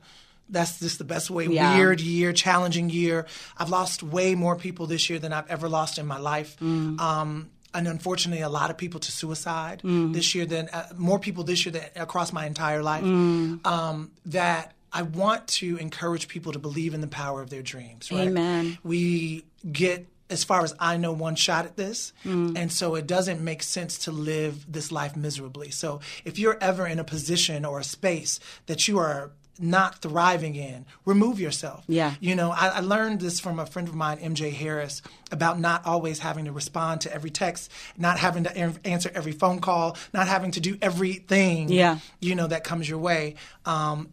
That's 0.49 0.81
just 0.81 0.99
the 0.99 1.05
best 1.05 1.31
way. 1.31 1.47
Yeah. 1.47 1.77
Weird 1.77 2.01
year, 2.01 2.33
challenging 2.33 2.91
year. 2.91 3.25
I've 3.57 3.71
lost 3.71 4.03
way 4.03 4.35
more 4.35 4.57
people 4.57 4.89
this 4.89 5.09
year 5.09 5.21
than 5.21 5.33
I've 5.33 5.49
ever 5.49 5.69
lost 5.69 5.97
in 5.97 6.07
my 6.07 6.19
life. 6.19 6.57
Mm. 6.59 6.99
Um, 6.99 7.51
and 7.73 7.87
unfortunately, 7.87 8.43
a 8.43 8.49
lot 8.49 8.71
of 8.71 8.77
people 8.77 8.99
to 8.99 9.13
suicide 9.13 9.81
mm. 9.85 10.13
this 10.13 10.35
year 10.35 10.45
than 10.45 10.69
uh, 10.71 10.89
more 10.97 11.21
people 11.21 11.45
this 11.45 11.65
year 11.65 11.73
than 11.73 11.85
across 11.95 12.33
my 12.33 12.47
entire 12.47 12.83
life. 12.83 13.05
Mm. 13.05 13.65
Um, 13.65 14.11
that 14.25 14.75
I 14.93 15.03
want 15.03 15.47
to 15.61 15.77
encourage 15.77 16.27
people 16.27 16.51
to 16.51 16.59
believe 16.59 16.95
in 16.95 17.01
the 17.01 17.07
power 17.07 17.43
of 17.43 17.51
their 17.51 17.63
dreams. 17.63 18.11
Right? 18.11 18.27
Amen. 18.27 18.79
We 18.83 19.45
get 19.71 20.09
as 20.29 20.45
far 20.45 20.63
as 20.63 20.75
I 20.79 20.97
know, 20.97 21.13
one 21.13 21.37
shot 21.37 21.65
at 21.65 21.77
this. 21.77 22.13
Mm. 22.25 22.57
And 22.57 22.73
so 22.73 22.95
it 22.95 23.07
doesn't 23.07 23.41
make 23.41 23.63
sense 23.63 23.99
to 23.99 24.13
live 24.13 24.71
this 24.71 24.91
life 24.91 25.17
miserably. 25.17 25.71
So 25.71 26.01
if 26.25 26.39
you're 26.39 26.59
ever 26.61 26.87
in 26.87 26.99
a 26.99 27.05
position 27.05 27.65
or 27.65 27.79
a 27.79 27.85
space 27.85 28.41
that 28.67 28.89
you 28.89 28.99
are 28.99 29.33
not 29.59 30.03
thriving 30.03 30.55
in, 30.55 30.85
remove 31.05 31.41
yourself. 31.41 31.85
Yeah. 31.89 32.15
You 32.21 32.35
know, 32.35 32.51
I, 32.51 32.69
I, 32.69 32.81
learned 32.81 33.21
this 33.21 33.41
from 33.41 33.59
a 33.59 33.67
friend 33.67 33.89
of 33.89 33.95
mine, 33.95 34.19
MJ 34.19 34.53
Harris, 34.53 35.01
about 35.33 35.59
not 35.59 35.87
always 35.87 36.19
having 36.19 36.45
to 36.45 36.53
respond 36.53 37.03
to 37.03 37.15
every 37.15 37.31
text, 37.31 37.71
not 37.97 38.19
having 38.19 38.45
to 38.45 38.57
answer 38.85 39.11
every 39.15 39.33
phone 39.33 39.61
call, 39.61 39.97
not 40.13 40.29
having 40.29 40.51
to 40.53 40.61
do 40.61 40.77
everything, 40.83 41.71
yeah. 41.71 41.99
you 42.21 42.35
know, 42.35 42.47
that 42.47 42.65
comes 42.65 42.89
your 42.89 42.99
way. 42.99 43.37
Um, 43.65 44.11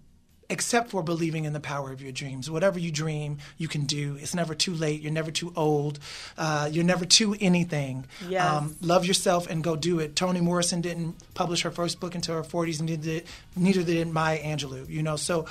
except 0.54 0.92
for 0.92 1.02
believing 1.02 1.46
in 1.46 1.54
the 1.54 1.60
power 1.60 1.92
of 1.92 2.00
your 2.00 2.12
dreams. 2.12 2.48
Whatever 2.48 2.78
you 2.78 2.92
dream, 2.92 3.40
you 3.58 3.68
can 3.68 3.86
do. 3.86 4.18
It's 4.22 4.36
never 4.36 4.54
too 4.54 4.76
late. 4.76 5.02
You're 5.02 5.12
never 5.12 5.32
too 5.32 5.52
old. 5.56 5.98
Uh, 6.38 6.70
you're 6.72 6.84
never 6.84 7.06
too 7.06 7.36
anything. 7.42 8.06
Yes. 8.30 8.48
Um, 8.48 8.76
love 8.80 9.04
yourself 9.04 9.50
and 9.50 9.64
go 9.64 9.76
do 9.76 10.00
it. 10.00 10.16
Toni 10.16 10.42
Morrison 10.42 10.80
didn't 10.80 11.16
publish 11.34 11.64
her 11.64 11.72
first 11.72 12.00
book 12.00 12.14
until 12.14 12.36
her 12.36 12.44
40s, 12.44 12.80
and 12.80 13.02
did, 13.02 13.26
neither 13.56 13.82
did 13.82 14.08
Maya 14.08 14.40
Angelou. 14.44 14.88
You 14.88 15.02
know, 15.02 15.16
so 15.16 15.48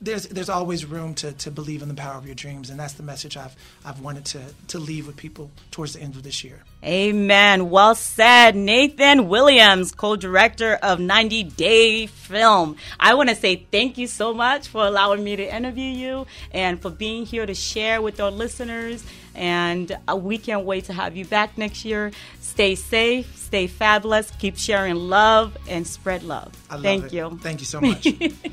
there's 0.00 0.26
there's 0.26 0.48
always 0.48 0.84
room 0.84 1.14
to, 1.14 1.30
to 1.32 1.50
believe 1.52 1.80
in 1.80 1.88
the 1.88 1.94
power 1.94 2.16
of 2.18 2.26
your 2.26 2.34
dreams, 2.34 2.68
and 2.68 2.80
that's 2.80 2.94
the 2.94 3.04
message 3.04 3.36
I've 3.36 3.54
I've 3.84 4.00
wanted 4.00 4.24
to 4.26 4.40
to 4.68 4.80
leave 4.80 5.06
with 5.06 5.16
people 5.16 5.52
towards 5.70 5.92
the 5.92 6.00
end 6.00 6.16
of 6.16 6.24
this 6.24 6.42
year. 6.42 6.64
Amen. 6.84 7.70
Well 7.70 7.94
said, 7.94 8.56
Nathan 8.56 9.28
Williams, 9.28 9.92
co-director 9.92 10.74
of 10.82 10.98
90 10.98 11.44
Day 11.44 12.06
Film. 12.06 12.76
I 12.98 13.14
want 13.14 13.28
to 13.28 13.36
say 13.36 13.64
thank 13.70 13.98
you 13.98 14.08
so 14.08 14.34
much 14.34 14.66
for 14.66 14.84
allowing 14.84 15.22
me 15.22 15.36
to 15.36 15.56
interview 15.56 15.84
you 15.84 16.26
and 16.50 16.82
for 16.82 16.90
being 16.90 17.24
here 17.24 17.46
to 17.46 17.54
share 17.54 18.02
with 18.02 18.18
our 18.20 18.32
listeners. 18.32 19.04
And 19.36 19.96
uh, 20.08 20.16
we 20.16 20.38
can't 20.38 20.64
wait 20.64 20.86
to 20.86 20.92
have 20.92 21.16
you 21.16 21.24
back 21.24 21.56
next 21.56 21.84
year. 21.84 22.10
Stay 22.40 22.74
safe, 22.74 23.36
stay 23.36 23.68
fabulous, 23.68 24.32
keep 24.40 24.58
sharing 24.58 24.96
love, 24.96 25.56
and 25.68 25.86
spread 25.86 26.24
love. 26.24 26.52
Thank 26.68 27.04
it. 27.04 27.12
you. 27.12 27.38
Thank 27.40 27.60
you 27.60 27.66
so 27.66 27.80
much. 27.80 28.08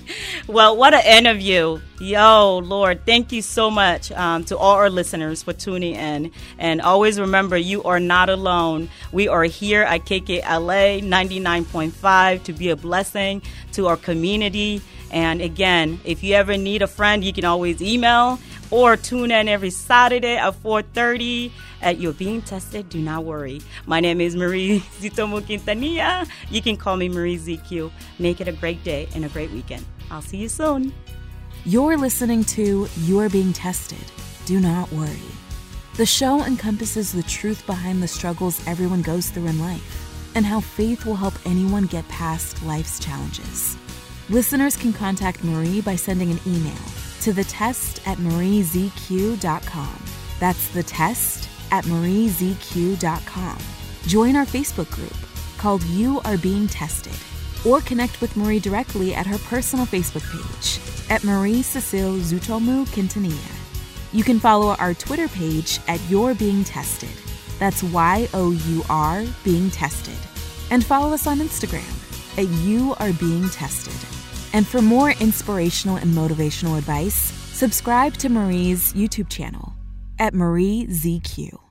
well, 0.48 0.78
what 0.78 0.94
an 0.94 1.04
interview. 1.04 1.80
Yo, 2.01 2.59
Lord, 2.59 3.05
thank 3.05 3.33
you 3.33 3.41
so 3.41 3.69
much 3.69 4.09
um, 4.13 4.45
to 4.45 4.57
all 4.57 4.75
our 4.75 4.89
listeners 4.89 5.43
for 5.43 5.51
tuning 5.51 5.95
in. 5.95 6.31
And 6.57 6.79
always 6.79 7.19
remember, 7.19 7.57
you 7.57 7.83
are 7.83 7.99
not 7.99 8.29
alone. 8.29 8.89
We 9.12 9.27
are 9.27 9.43
here 9.43 9.83
at 9.83 10.05
KKLA 10.05 11.01
99.5 11.03 12.43
to 12.43 12.53
be 12.53 12.69
a 12.69 12.77
blessing 12.77 13.41
to 13.73 13.88
our 13.88 13.97
community. 13.97 14.81
And 15.12 15.41
again, 15.41 15.99
if 16.05 16.23
you 16.23 16.35
ever 16.35 16.55
need 16.55 16.81
a 16.81 16.88
friend, 16.88 17.21
you 17.21 17.33
can 17.33 17.43
always 17.43 17.81
email 17.81 18.39
or 18.71 18.95
tune 18.95 19.31
in 19.31 19.49
every 19.49 19.71
Saturday 19.71 20.38
at 20.38 20.53
4:30 20.63 21.51
at 21.81 21.99
You're 21.99 22.13
Being 22.13 22.41
Tested. 22.41 22.88
Do 22.88 22.99
not 22.99 23.25
worry. 23.25 23.59
My 23.85 23.99
name 23.99 24.21
is 24.21 24.38
Marie 24.38 24.79
Zitomo 25.01 25.41
Quintanilla. 25.41 26.29
You 26.49 26.62
can 26.62 26.77
call 26.77 26.95
me 26.95 27.09
Marie 27.09 27.38
ZQ. 27.38 27.91
Make 28.19 28.39
it 28.39 28.47
a 28.47 28.53
great 28.53 28.81
day 28.85 29.09
and 29.15 29.25
a 29.25 29.29
great 29.29 29.51
weekend. 29.51 29.85
I'll 30.09 30.21
see 30.21 30.38
you 30.38 30.47
soon. 30.47 30.93
You're 31.65 31.98
listening 31.98 32.45
to 32.45 32.88
You're 33.02 33.30
Being 33.30 33.52
Tested. 33.52 34.12
Do 34.45 34.62
not 34.62 34.89
worry. 34.93 35.19
The 35.98 36.06
show 36.06 36.41
encompasses 36.45 37.12
the 37.12 37.24
truth 37.24 37.65
behind 37.67 38.02
the 38.02 38.08
struggles 38.08 38.65
everyone 38.65 39.02
goes 39.02 39.30
through 39.30 39.48
in 39.48 39.60
life 39.60 40.32
and 40.36 40.45
how 40.45 40.62
faith 40.62 41.06
will 41.06 41.17
help 41.17 41.34
anyone 41.45 41.86
get 41.88 42.08
past 42.08 42.63
life's 42.63 42.98
challenges. 42.98 43.76
Listeners 44.30 44.78
can 44.78 44.93
contact 44.93 45.43
Marie 45.43 45.82
by 45.82 45.98
sending 45.98 46.32
an 46.32 46.39
email 46.48 46.82
to 47.22 47.34
the 47.34 47.43
test 47.43 48.08
at 48.08 48.19
mariezq.com. 48.19 50.04
That's 50.39 50.69
the 50.69 50.84
test 50.84 51.50
at 51.72 51.84
mariezq.com. 51.84 53.58
Join 54.08 54.36
our 54.38 54.45
Facebook 54.45 54.89
group 54.91 55.17
called 55.58 55.84
You 55.84 56.22
Are 56.24 56.38
Being 56.38 56.69
Tested 56.69 57.19
or 57.65 57.82
connect 57.82 58.22
with 58.22 58.36
Marie 58.36 58.60
directly 58.60 59.13
at 59.13 59.28
her 59.28 59.38
personal 59.39 59.86
Facebook 59.86 60.26
page 60.32 60.80
at 61.10 61.24
Marie 61.24 61.62
Cecile 61.62 62.17
Zutomu 62.17 62.88
Quintanilla. 62.88 63.56
You 64.13 64.24
can 64.24 64.39
follow 64.39 64.76
our 64.76 64.93
Twitter 64.93 65.28
page 65.28 65.80
at 65.88 66.00
You're 66.10 66.34
Being 66.34 66.63
Tested. 66.63 67.10
That's 67.60 67.84
Y 67.84 68.28
O 68.34 68.52
U 68.52 68.84
R 68.89 69.24
Being 69.43 69.69
Tested. 69.69 70.17
And 70.72 70.84
follow 70.84 71.13
us 71.13 71.28
on 71.28 71.39
Instagram 71.39 71.95
at 72.38 72.48
You 72.63 72.95
Are 73.00 73.13
Being 73.13 73.50
Tested. 73.50 73.93
And 74.54 74.65
for 74.65 74.82
more 74.82 75.12
inspirational 75.12 75.98
and 75.98 76.12
motivational 76.12 76.78
advice, 76.78 77.15
subscribe 77.15 78.15
to 78.15 78.30
Marie's 78.30 78.93
YouTube 78.93 79.30
channel 79.30 79.74
at 80.17 80.34
Marie 80.34 80.88
ZQ. 80.89 81.68